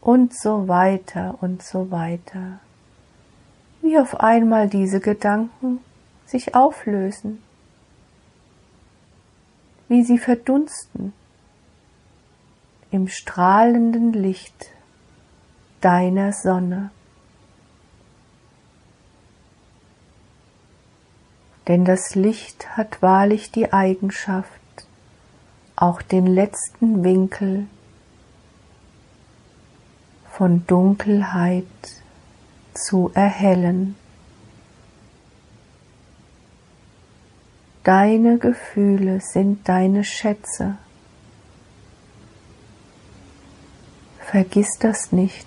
und 0.01 0.35
so 0.35 0.69
weiter 0.69 1.37
und 1.41 1.63
so 1.63 1.91
weiter. 1.91 2.61
Wie 3.83 3.99
auf 3.99 4.21
einmal 4.21 4.69
diese 4.69 5.01
Gedanken 5.01 5.81
sich 6.27 6.55
auflösen, 6.55 7.43
wie 9.89 10.03
sie 10.03 10.19
verdunsten 10.19 11.13
im 12.91 13.09
strahlenden 13.09 14.13
Licht 14.13 14.71
deiner 15.81 16.33
Sonne. 16.33 16.91
Denn 21.67 21.85
das 21.85 22.15
Licht 22.15 22.77
hat 22.77 23.03
wahrlich 23.03 23.51
die 23.51 23.73
Eigenschaft, 23.73 24.51
auch 25.77 26.03
den 26.03 26.27
letzten 26.27 27.03
Winkel 27.03 27.67
von 30.31 30.67
Dunkelheit 30.67 31.65
zu 32.75 33.11
erhellen. 33.15 33.97
Deine 37.85 38.39
Gefühle 38.39 39.21
sind 39.21 39.69
deine 39.69 40.05
Schätze. 40.05 40.79
Vergiss 44.21 44.79
das 44.81 45.13
nicht. 45.13 45.47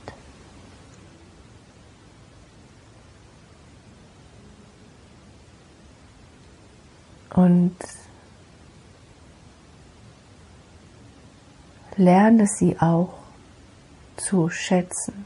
Und 7.33 7.75
lerne 11.95 12.45
sie 12.45 12.79
auch 12.79 13.15
zu 14.15 14.49
schätzen, 14.49 15.25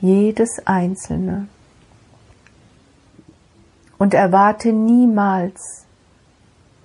jedes 0.00 0.64
einzelne. 0.64 1.48
Und 3.98 4.14
erwarte 4.14 4.72
niemals 4.72 5.87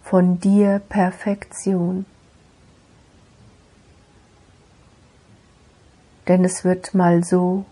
von 0.03 0.39
dir 0.39 0.79
Perfektion. 0.87 2.05
denn 6.27 6.45
es 6.45 6.63
wird 6.63 6.93
mal 6.93 7.23
so 7.23 7.65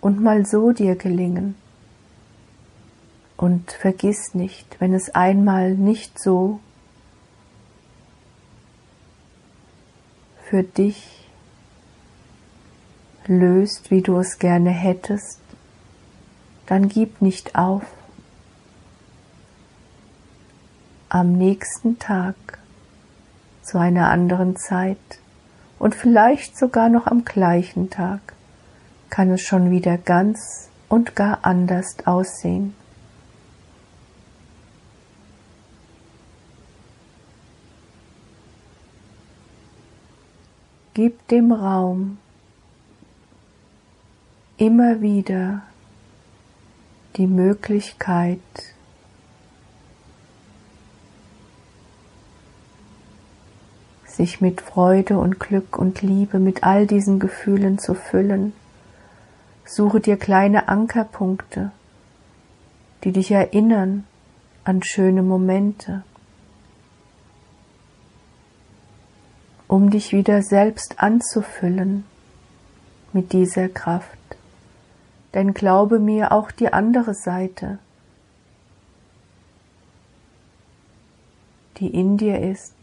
und 0.00 0.20
mal 0.20 0.46
so 0.46 0.72
dir 0.72 0.96
gelingen. 0.96 1.54
Und 3.36 3.72
vergiss 3.72 4.34
nicht, 4.34 4.80
wenn 4.80 4.94
es 4.94 5.14
einmal 5.14 5.74
nicht 5.74 6.18
so 6.18 6.60
für 10.44 10.62
dich 10.62 11.28
löst, 13.26 13.90
wie 13.90 14.02
du 14.02 14.18
es 14.18 14.38
gerne 14.38 14.70
hättest, 14.70 15.40
dann 16.66 16.88
gib 16.88 17.22
nicht 17.22 17.56
auf. 17.56 17.82
Am 21.12 21.32
nächsten 21.32 21.98
Tag 21.98 22.36
zu 23.62 23.78
einer 23.78 24.10
anderen 24.10 24.54
Zeit 24.54 24.96
und 25.80 25.96
vielleicht 25.96 26.56
sogar 26.56 26.88
noch 26.88 27.08
am 27.08 27.24
gleichen 27.24 27.90
Tag 27.90 28.20
kann 29.08 29.28
es 29.32 29.40
schon 29.40 29.72
wieder 29.72 29.98
ganz 29.98 30.70
und 30.88 31.16
gar 31.16 31.40
anders 31.42 31.96
aussehen. 32.04 32.76
Gib 40.94 41.26
dem 41.26 41.50
Raum 41.50 42.18
immer 44.58 45.00
wieder 45.00 45.62
die 47.16 47.26
Möglichkeit, 47.26 48.38
sich 54.10 54.40
mit 54.40 54.60
Freude 54.60 55.18
und 55.18 55.38
Glück 55.40 55.78
und 55.78 56.02
Liebe, 56.02 56.38
mit 56.38 56.64
all 56.64 56.86
diesen 56.86 57.18
Gefühlen 57.18 57.78
zu 57.78 57.94
füllen. 57.94 58.52
Suche 59.64 60.00
dir 60.00 60.16
kleine 60.16 60.68
Ankerpunkte, 60.68 61.70
die 63.04 63.12
dich 63.12 63.30
erinnern 63.30 64.04
an 64.64 64.82
schöne 64.82 65.22
Momente, 65.22 66.02
um 69.68 69.90
dich 69.90 70.12
wieder 70.12 70.42
selbst 70.42 71.00
anzufüllen 71.00 72.04
mit 73.12 73.32
dieser 73.32 73.68
Kraft. 73.68 74.18
Denn 75.34 75.54
glaube 75.54 76.00
mir 76.00 76.32
auch 76.32 76.50
die 76.50 76.72
andere 76.72 77.14
Seite, 77.14 77.78
die 81.76 81.88
in 81.88 82.16
dir 82.16 82.40
ist, 82.40 82.74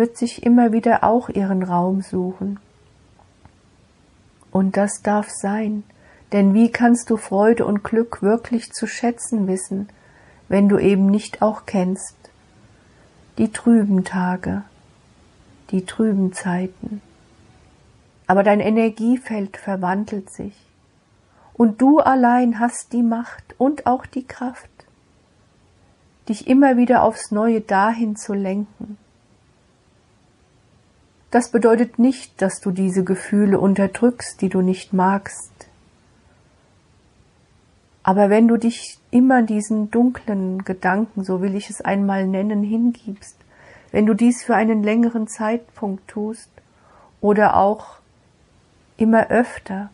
wird 0.00 0.16
sich 0.16 0.42
immer 0.42 0.72
wieder 0.72 1.04
auch 1.04 1.28
ihren 1.28 1.62
Raum 1.62 2.00
suchen. 2.00 2.58
Und 4.50 4.76
das 4.76 5.02
darf 5.02 5.28
sein, 5.30 5.84
denn 6.32 6.54
wie 6.54 6.72
kannst 6.72 7.10
du 7.10 7.16
Freude 7.16 7.66
und 7.66 7.84
Glück 7.84 8.22
wirklich 8.22 8.72
zu 8.72 8.88
schätzen 8.88 9.46
wissen, 9.46 9.88
wenn 10.48 10.68
du 10.68 10.78
eben 10.78 11.06
nicht 11.06 11.42
auch 11.42 11.66
kennst 11.66 12.16
die 13.40 13.52
trüben 13.52 14.04
Tage, 14.04 14.64
die 15.70 15.86
trüben 15.86 16.32
Zeiten. 16.32 17.00
Aber 18.26 18.42
dein 18.42 18.60
Energiefeld 18.60 19.56
verwandelt 19.56 20.30
sich, 20.30 20.54
und 21.54 21.80
du 21.80 22.00
allein 22.00 22.58
hast 22.58 22.92
die 22.92 23.02
Macht 23.02 23.54
und 23.58 23.86
auch 23.86 24.06
die 24.06 24.26
Kraft, 24.26 24.70
dich 26.28 26.48
immer 26.48 26.76
wieder 26.76 27.02
aufs 27.02 27.30
Neue 27.30 27.60
dahin 27.60 28.16
zu 28.16 28.34
lenken, 28.34 28.98
das 31.30 31.50
bedeutet 31.50 31.98
nicht, 31.98 32.42
dass 32.42 32.60
du 32.60 32.72
diese 32.72 33.04
Gefühle 33.04 33.60
unterdrückst, 33.60 34.40
die 34.40 34.48
du 34.48 34.62
nicht 34.62 34.92
magst. 34.92 35.52
Aber 38.02 38.30
wenn 38.30 38.48
du 38.48 38.56
dich 38.56 38.98
immer 39.10 39.42
diesen 39.42 39.90
dunklen 39.90 40.64
Gedanken, 40.64 41.22
so 41.22 41.40
will 41.40 41.54
ich 41.54 41.70
es 41.70 41.80
einmal 41.80 42.26
nennen, 42.26 42.62
hingibst, 42.64 43.36
wenn 43.92 44.06
du 44.06 44.14
dies 44.14 44.42
für 44.42 44.56
einen 44.56 44.82
längeren 44.82 45.28
Zeitpunkt 45.28 46.08
tust 46.08 46.50
oder 47.20 47.56
auch 47.56 47.98
immer 48.96 49.28
öfter, 49.28 49.90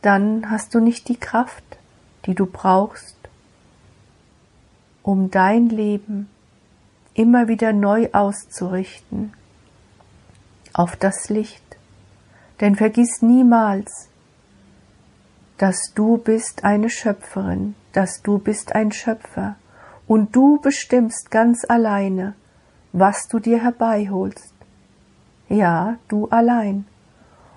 dann 0.00 0.50
hast 0.50 0.74
du 0.74 0.80
nicht 0.80 1.08
die 1.08 1.18
Kraft, 1.18 1.64
die 2.26 2.34
du 2.34 2.46
brauchst, 2.46 3.16
um 5.02 5.30
dein 5.30 5.68
Leben 5.68 6.28
immer 7.14 7.46
wieder 7.46 7.72
neu 7.72 8.08
auszurichten 8.12 9.32
auf 10.72 10.96
das 10.96 11.28
Licht. 11.28 11.62
Denn 12.60 12.76
vergiss 12.76 13.22
niemals, 13.22 14.08
dass 15.58 15.92
du 15.94 16.18
bist 16.18 16.64
eine 16.64 16.90
Schöpferin, 16.90 17.74
dass 17.92 18.22
du 18.22 18.38
bist 18.38 18.74
ein 18.74 18.92
Schöpfer 18.92 19.56
und 20.06 20.34
du 20.34 20.60
bestimmst 20.60 21.30
ganz 21.30 21.64
alleine, 21.68 22.34
was 22.92 23.28
du 23.28 23.38
dir 23.38 23.62
herbeiholst. 23.62 24.54
Ja, 25.48 25.98
du 26.08 26.28
allein. 26.28 26.86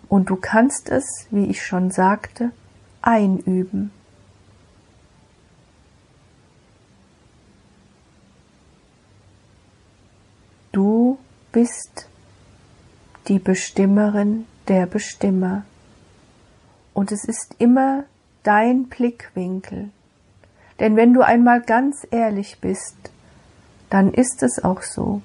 Und 0.07 0.29
du 0.29 0.35
kannst 0.35 0.89
es, 0.89 1.27
wie 1.31 1.45
ich 1.45 1.65
schon 1.65 1.91
sagte, 1.91 2.51
einüben. 3.01 3.91
Du 10.71 11.17
bist 11.51 12.09
die 13.27 13.39
Bestimmerin 13.39 14.45
der 14.67 14.85
Bestimmer. 14.85 15.63
Und 16.93 17.11
es 17.11 17.25
ist 17.25 17.55
immer 17.59 18.05
dein 18.43 18.85
Blickwinkel, 18.85 19.89
Denn 20.79 20.95
wenn 20.95 21.13
du 21.13 21.21
einmal 21.21 21.61
ganz 21.61 22.05
ehrlich 22.11 22.59
bist, 22.59 22.97
dann 23.89 24.13
ist 24.13 24.43
es 24.43 24.63
auch 24.63 24.81
so. 24.81 25.21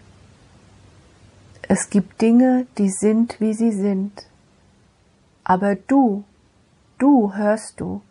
Es 1.63 1.91
gibt 1.91 2.21
Dinge, 2.21 2.67
die 2.79 2.91
sind, 2.91 3.41
wie 3.41 3.55
sie 3.55 3.73
sind. 3.73 4.27
Aber 5.45 5.75
du, 5.75 6.25
du 6.99 7.35
hörst 7.35 7.81
du, 7.81 8.03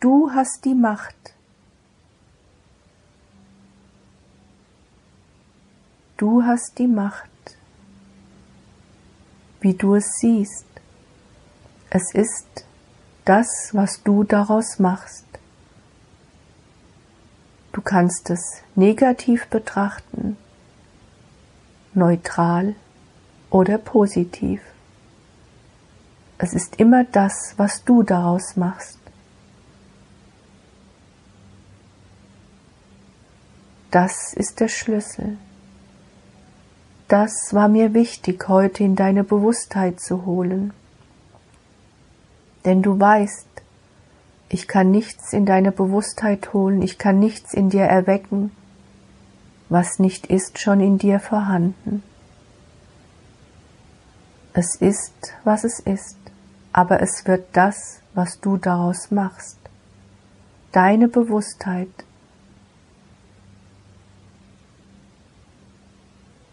du 0.00 0.30
hast 0.32 0.64
die 0.64 0.74
Macht. 0.74 1.34
Du 6.16 6.42
hast 6.44 6.78
die 6.78 6.86
Macht, 6.86 7.28
wie 9.66 9.74
du 9.74 9.96
es 9.96 10.18
siehst. 10.20 10.64
Es 11.90 12.14
ist 12.14 12.64
das, 13.24 13.70
was 13.72 14.00
du 14.04 14.22
daraus 14.22 14.78
machst. 14.78 15.26
Du 17.72 17.80
kannst 17.80 18.30
es 18.30 18.62
negativ 18.76 19.48
betrachten, 19.48 20.36
neutral 21.94 22.76
oder 23.50 23.76
positiv. 23.78 24.62
Es 26.38 26.54
ist 26.54 26.76
immer 26.76 27.02
das, 27.02 27.54
was 27.56 27.82
du 27.82 28.04
daraus 28.04 28.54
machst. 28.54 29.00
Das 33.90 34.32
ist 34.32 34.60
der 34.60 34.68
Schlüssel. 34.68 35.38
Das 37.08 37.54
war 37.54 37.68
mir 37.68 37.94
wichtig, 37.94 38.48
heute 38.48 38.82
in 38.82 38.96
deine 38.96 39.22
Bewusstheit 39.22 40.00
zu 40.00 40.26
holen. 40.26 40.72
Denn 42.64 42.82
du 42.82 42.98
weißt, 42.98 43.46
ich 44.48 44.66
kann 44.66 44.90
nichts 44.90 45.32
in 45.32 45.46
deine 45.46 45.70
Bewusstheit 45.70 46.52
holen, 46.52 46.82
ich 46.82 46.98
kann 46.98 47.20
nichts 47.20 47.54
in 47.54 47.70
dir 47.70 47.84
erwecken, 47.84 48.50
was 49.68 50.00
nicht 50.00 50.26
ist 50.26 50.58
schon 50.58 50.80
in 50.80 50.98
dir 50.98 51.20
vorhanden. 51.20 52.02
Es 54.52 54.74
ist, 54.74 55.34
was 55.44 55.62
es 55.62 55.78
ist, 55.78 56.16
aber 56.72 57.00
es 57.02 57.26
wird 57.26 57.46
das, 57.52 58.00
was 58.14 58.40
du 58.40 58.56
daraus 58.56 59.12
machst. 59.12 59.58
Deine 60.72 61.08
Bewusstheit 61.08 62.05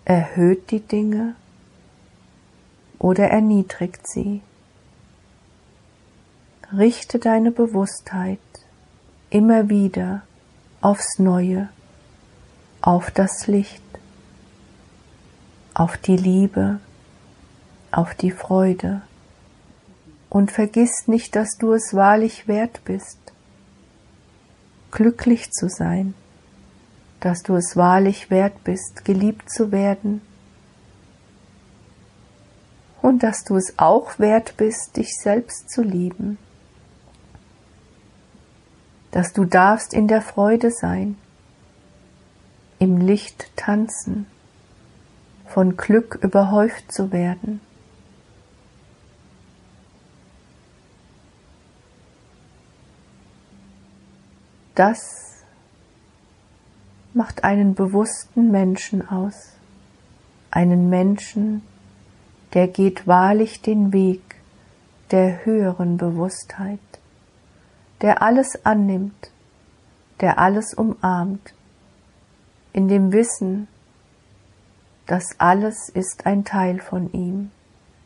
erhöht 0.06 0.72
die 0.72 0.82
Dinge 0.82 1.36
oder 2.99 3.30
erniedrigt 3.30 4.08
sie. 4.08 4.41
Richte 6.76 7.20
deine 7.20 7.51
Bewusstheit 7.51 8.39
immer 9.30 9.70
wieder 9.70 10.24
aufs 10.82 11.20
Neue, 11.20 11.70
auf 12.82 13.12
das 13.12 13.47
Licht, 13.47 13.84
auf 15.74 15.97
die 15.97 16.18
Liebe, 16.18 16.80
auf 17.91 18.16
die 18.16 18.32
Freude 18.32 19.01
und 20.30 20.51
vergiss 20.51 21.08
nicht, 21.08 21.36
dass 21.36 21.58
du 21.58 21.74
es 21.74 21.93
wahrlich 21.93 22.47
wert 22.47 22.82
bist, 22.86 23.20
glücklich 24.91 25.51
zu 25.51 25.70
sein, 25.70 26.16
dass 27.24 27.41
du 27.43 27.55
es 27.55 27.76
wahrlich 27.76 28.30
wert 28.30 28.63
bist, 28.63 29.05
geliebt 29.05 29.49
zu 29.49 29.71
werden 29.71 30.21
und 33.01 33.24
dass 33.24 33.43
du 33.43 33.55
es 33.55 33.78
auch 33.78 34.19
wert 34.19 34.55
bist, 34.57 34.97
dich 34.97 35.15
selbst 35.15 35.69
zu 35.69 35.82
lieben 35.82 36.38
dass 39.13 39.32
du 39.32 39.45
darfst 39.45 39.93
in 39.93 40.07
der 40.07 40.24
Freude 40.24 40.71
sein, 40.71 41.15
im 42.80 42.97
Licht 42.97 43.55
tanzen, 43.55 44.26
von 45.45 45.78
Glück 45.78 46.17
überhäuft 46.24 46.91
zu 46.91 47.11
werden. 47.11 47.61
Das 54.74 55.22
macht 57.14 57.43
einen 57.43 57.76
bewussten 57.76 58.51
Menschen 58.51 59.07
aus, 59.07 59.53
einen 60.51 60.89
Menschen, 60.89 61.61
der 62.53 62.68
geht 62.68 63.07
wahrlich 63.07 63.61
den 63.61 63.93
Weg 63.93 64.22
der 65.11 65.45
höheren 65.45 65.97
Bewusstheit 65.97 66.80
der 68.03 68.22
alles 68.22 68.66
annimmt, 68.66 69.32
der 70.20 70.38
alles 70.38 70.74
umarmt, 70.74 71.53
in 72.74 72.89
dem 72.89 73.14
Wissen, 73.14 73.70
dass 75.07 75.39
alles 75.39 75.88
ist 75.88 76.26
ein 76.26 76.43
Teil 76.43 76.80
von 76.80 77.11
ihm. 77.14 77.51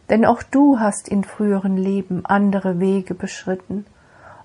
Denn 0.09 0.23
auch 0.23 0.43
du 0.43 0.79
hast 0.79 1.09
in 1.09 1.23
früheren 1.23 1.77
Leben 1.77 2.25
andere 2.25 2.79
Wege 2.79 3.15
beschritten, 3.15 3.85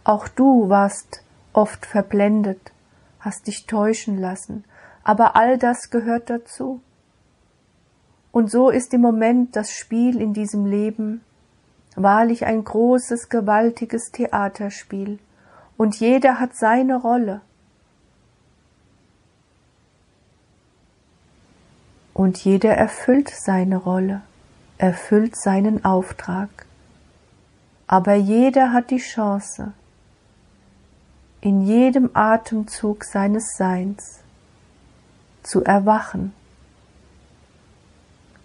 auch 0.05 0.27
du 0.27 0.71
warst 0.71 1.23
oft 1.53 1.85
verblendet, 1.85 2.73
hast 3.23 3.47
dich 3.47 3.67
täuschen 3.67 4.19
lassen, 4.19 4.65
aber 5.03 5.35
all 5.37 5.57
das 5.57 5.91
gehört 5.91 6.29
dazu. 6.29 6.83
Und 8.33 8.51
so 8.51 8.69
ist 8.69 8.93
im 8.93 9.01
Moment 9.01 9.57
das 9.57 9.73
Spiel 9.73 10.21
in 10.21 10.35
diesem 10.35 10.67
Leben 10.67 11.23
wahrlich 11.97 12.45
ein 12.45 12.65
großes, 12.65 13.29
gewaltiges 13.29 14.11
Theaterspiel, 14.11 15.19
und 15.77 15.99
jeder 15.99 16.39
hat 16.39 16.55
seine 16.55 16.97
Rolle. 16.97 17.41
Und 22.15 22.45
jeder 22.45 22.75
erfüllt 22.77 23.31
seine 23.31 23.79
Rolle, 23.79 24.23
erfüllt 24.79 25.35
seinen 25.37 25.85
Auftrag. 25.85 26.67
Aber 27.87 28.15
jeder 28.15 28.73
hat 28.73 28.91
die 28.91 28.99
Chance, 28.99 29.73
in 31.43 31.63
jedem 31.63 32.11
Atemzug 32.15 33.05
seines 33.05 33.57
Seins 33.57 34.21
zu 35.43 35.65
erwachen 35.65 36.33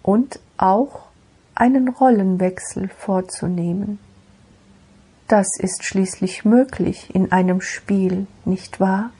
und 0.02 0.40
auch 0.56 1.06
einen 1.54 1.88
Rollenwechsel 1.88 2.88
vorzunehmen. 2.88 4.00
Das 5.28 5.46
ist 5.58 5.84
schließlich 5.84 6.44
möglich 6.44 7.14
in 7.14 7.30
einem 7.30 7.60
Spiel, 7.60 8.26
nicht 8.44 8.80
wahr? 8.80 9.10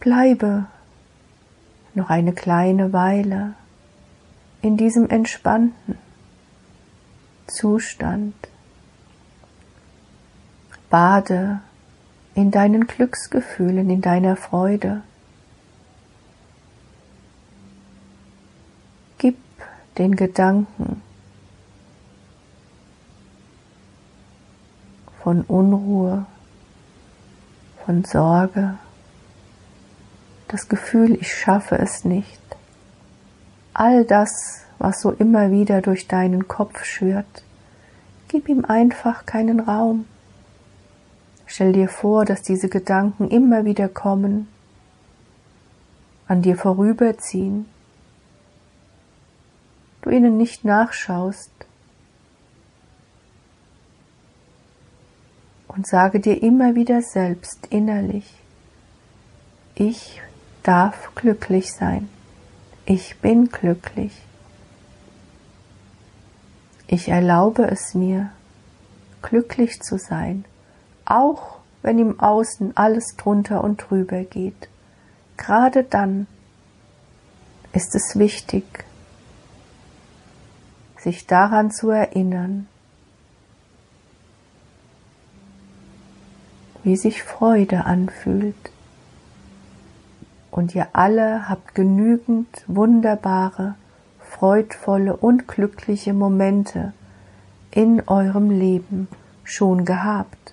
Bleibe 0.00 0.66
noch 1.94 2.10
eine 2.10 2.32
kleine 2.32 2.92
Weile 2.92 3.54
in 4.62 4.76
diesem 4.76 5.08
entspannten 5.08 5.98
Zustand. 7.46 8.34
Bade 10.90 11.60
in 12.34 12.50
deinen 12.50 12.86
Glücksgefühlen, 12.86 13.90
in 13.90 14.00
deiner 14.00 14.36
Freude. 14.36 15.02
den 19.98 20.16
Gedanken 20.16 21.02
von 25.22 25.42
Unruhe, 25.42 26.26
von 27.84 28.04
Sorge, 28.04 28.78
das 30.48 30.68
Gefühl, 30.68 31.14
ich 31.14 31.34
schaffe 31.34 31.78
es 31.78 32.04
nicht, 32.04 32.40
all 33.72 34.04
das, 34.04 34.63
was 34.78 35.00
so 35.00 35.10
immer 35.10 35.50
wieder 35.50 35.82
durch 35.82 36.08
deinen 36.08 36.48
Kopf 36.48 36.84
schwirrt, 36.84 37.44
gib 38.28 38.48
ihm 38.48 38.64
einfach 38.64 39.26
keinen 39.26 39.60
Raum. 39.60 40.06
Stell 41.46 41.72
dir 41.72 41.88
vor, 41.88 42.24
dass 42.24 42.42
diese 42.42 42.68
Gedanken 42.68 43.28
immer 43.28 43.64
wieder 43.64 43.88
kommen, 43.88 44.48
an 46.26 46.42
dir 46.42 46.56
vorüberziehen 46.56 47.66
du 50.04 50.10
ihnen 50.10 50.36
nicht 50.36 50.64
nachschaust 50.64 51.50
und 55.68 55.86
sage 55.86 56.20
dir 56.20 56.42
immer 56.42 56.74
wieder 56.74 57.00
selbst 57.00 57.66
innerlich, 57.70 58.30
ich 59.74 60.20
darf 60.62 61.14
glücklich 61.14 61.72
sein, 61.72 62.08
ich 62.84 63.16
bin 63.20 63.48
glücklich, 63.48 64.12
ich 66.86 67.08
erlaube 67.08 67.64
es 67.70 67.94
mir, 67.94 68.30
glücklich 69.22 69.80
zu 69.80 69.98
sein, 69.98 70.44
auch 71.04 71.58
wenn 71.82 71.98
im 71.98 72.20
Außen 72.20 72.76
alles 72.76 73.16
drunter 73.16 73.62
und 73.64 73.78
drüber 73.78 74.22
geht. 74.24 74.68
Gerade 75.36 75.84
dann 75.84 76.26
ist 77.72 77.94
es 77.94 78.18
wichtig, 78.18 78.64
sich 80.98 81.26
daran 81.26 81.70
zu 81.70 81.90
erinnern, 81.90 82.68
wie 86.84 86.96
sich 86.96 87.22
Freude 87.22 87.84
anfühlt. 87.84 88.70
Und 90.50 90.74
ihr 90.74 90.88
alle 90.92 91.48
habt 91.48 91.74
genügend 91.74 92.48
wunderbare, 92.66 93.74
freudvolle 94.44 95.16
und 95.16 95.48
glückliche 95.48 96.12
Momente 96.12 96.92
in 97.70 98.06
eurem 98.06 98.50
Leben 98.50 99.08
schon 99.42 99.86
gehabt 99.86 100.52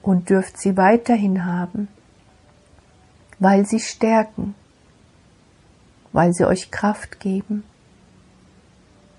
und 0.00 0.30
dürft 0.30 0.56
sie 0.56 0.78
weiterhin 0.78 1.44
haben, 1.44 1.88
weil 3.38 3.66
sie 3.66 3.80
stärken, 3.80 4.54
weil 6.14 6.32
sie 6.32 6.46
euch 6.46 6.70
Kraft 6.70 7.20
geben 7.20 7.62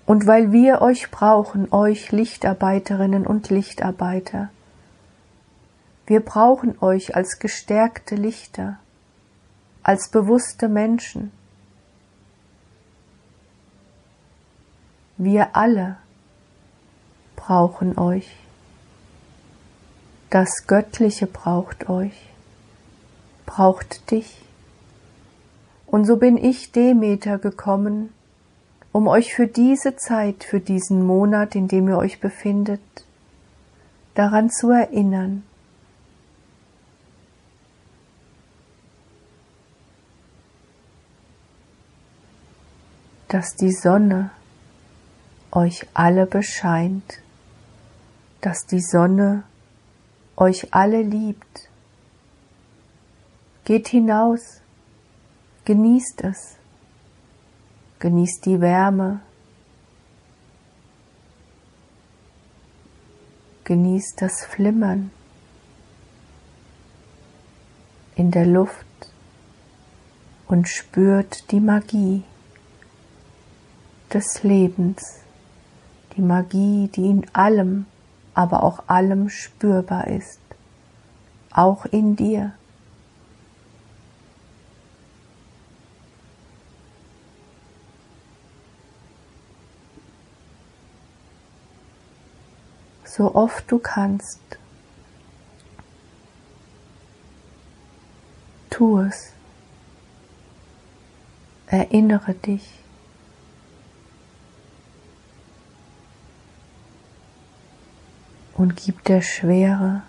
und 0.04 0.26
weil 0.26 0.50
wir 0.50 0.82
euch 0.82 1.12
brauchen, 1.12 1.72
euch 1.72 2.10
Lichtarbeiterinnen 2.10 3.24
und 3.24 3.50
Lichtarbeiter. 3.50 4.50
Wir 6.06 6.24
brauchen 6.24 6.76
euch 6.80 7.14
als 7.14 7.38
gestärkte 7.38 8.16
Lichter, 8.16 8.80
als 9.84 10.10
bewusste 10.10 10.68
Menschen. 10.68 11.30
Wir 15.18 15.56
alle 15.56 15.96
brauchen 17.36 17.98
euch. 17.98 18.36
Das 20.28 20.66
Göttliche 20.66 21.26
braucht 21.26 21.88
euch, 21.88 22.28
braucht 23.46 24.10
dich. 24.10 24.42
Und 25.86 26.04
so 26.04 26.16
bin 26.16 26.36
ich 26.36 26.72
Demeter 26.72 27.38
gekommen, 27.38 28.12
um 28.92 29.08
euch 29.08 29.34
für 29.34 29.46
diese 29.46 29.96
Zeit, 29.96 30.44
für 30.44 30.60
diesen 30.60 31.06
Monat, 31.06 31.54
in 31.54 31.68
dem 31.68 31.88
ihr 31.88 31.96
euch 31.96 32.20
befindet, 32.20 32.80
daran 34.14 34.50
zu 34.50 34.70
erinnern, 34.70 35.44
dass 43.28 43.54
die 43.54 43.72
Sonne 43.72 44.30
euch 45.56 45.86
alle 45.94 46.26
bescheint, 46.26 47.22
dass 48.42 48.66
die 48.66 48.82
Sonne 48.82 49.44
euch 50.36 50.74
alle 50.74 51.00
liebt. 51.00 51.70
Geht 53.64 53.88
hinaus, 53.88 54.60
genießt 55.64 56.24
es. 56.24 56.56
Genießt 58.00 58.44
die 58.44 58.60
Wärme. 58.60 59.20
Genießt 63.64 64.20
das 64.20 64.44
Flimmern 64.44 65.10
in 68.14 68.30
der 68.30 68.46
Luft 68.46 68.86
und 70.48 70.68
spürt 70.68 71.50
die 71.50 71.60
Magie 71.60 72.24
des 74.12 74.42
Lebens, 74.42 75.25
die 76.16 76.22
Magie, 76.22 76.88
die 76.88 77.06
in 77.06 77.26
allem, 77.32 77.86
aber 78.34 78.62
auch 78.62 78.84
allem 78.88 79.28
spürbar 79.28 80.06
ist, 80.06 80.40
auch 81.52 81.84
in 81.86 82.16
dir. 82.16 82.52
so 93.16 93.34
oft 93.34 93.70
du 93.70 93.78
kannst. 93.78 94.40
Tu 98.68 99.00
es. 99.00 99.32
Erinnere 101.66 102.34
dich. 102.34 102.85
Und 108.56 108.76
gib 108.76 109.04
der 109.04 109.20
Schwere 109.20 110.02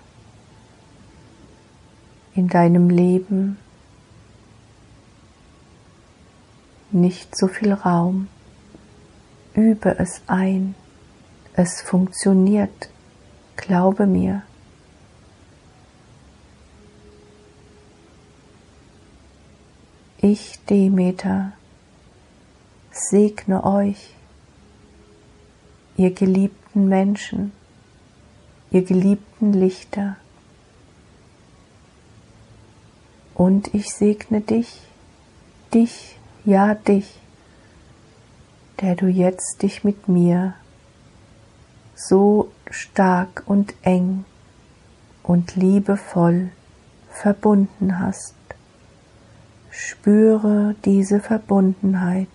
in 2.34 2.48
deinem 2.48 2.90
Leben 2.90 3.58
nicht 6.92 7.38
so 7.38 7.48
viel 7.48 7.74
Raum. 7.74 8.30
Übe 9.54 10.00
es 10.00 10.22
ein. 10.28 10.76
Es 11.54 11.82
funktioniert. 11.82 12.90
Glaube 13.56 14.06
mir. 14.06 14.44
Ich, 20.20 20.60
Demeter, 20.70 21.54
segne 22.92 23.64
euch, 23.64 24.16
ihr 25.96 26.12
geliebten 26.12 26.88
Menschen, 26.88 27.52
ihr 28.72 28.84
geliebten 28.84 29.54
Lichter. 29.54 30.18
Und 33.34 33.74
ich 33.74 33.94
segne 33.94 34.42
dich, 34.42 34.82
dich, 35.74 36.18
ja 36.44 36.74
dich, 36.74 37.20
der 38.82 38.96
du 38.96 39.08
jetzt 39.08 39.62
dich 39.62 39.84
mit 39.84 40.08
mir 40.08 40.54
so 41.96 42.52
stark 42.70 43.44
und 43.46 43.74
eng 43.82 44.26
und 45.24 45.56
liebevoll 45.56 46.50
verbunden 47.10 48.00
hast. 48.00 48.36
Spüre 49.70 50.76
diese 50.86 51.20
Verbundenheit 51.20 52.28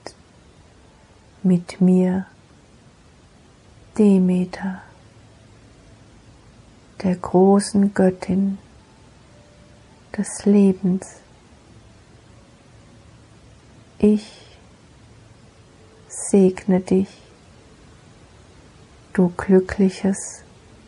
mit 1.43 1.81
mir, 1.81 2.27
Demeter, 3.99 4.83
der 7.03 7.17
großen 7.17 7.95
Göttin 7.95 8.59
des 10.17 10.45
Lebens. 10.45 11.17
Ich 13.99 14.59
segne 16.09 16.81
dich 16.81 17.23
du 19.13 19.33
glückliches, 19.37 20.43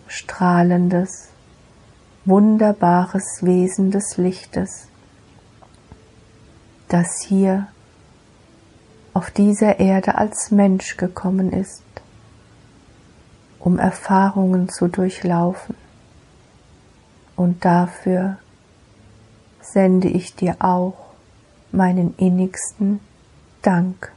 strahlendes, 0.07 1.29
wunderbares 2.25 3.41
Wesen 3.43 3.91
des 3.91 4.17
Lichtes, 4.17 4.89
das 6.89 7.21
hier 7.23 7.69
auf 9.12 9.31
dieser 9.31 9.79
Erde 9.79 10.17
als 10.17 10.51
Mensch 10.51 10.97
gekommen 10.97 11.53
ist, 11.53 11.83
um 13.59 13.79
Erfahrungen 13.79 14.69
zu 14.69 14.89
durchlaufen. 14.89 15.84
Und 17.37 17.64
dafür 17.64 18.39
sende 19.61 20.09
ich 20.09 20.35
dir 20.35 20.57
auch 20.61 20.95
meinen 21.72 22.14
innigsten 22.16 23.01
Dank. 23.62 24.14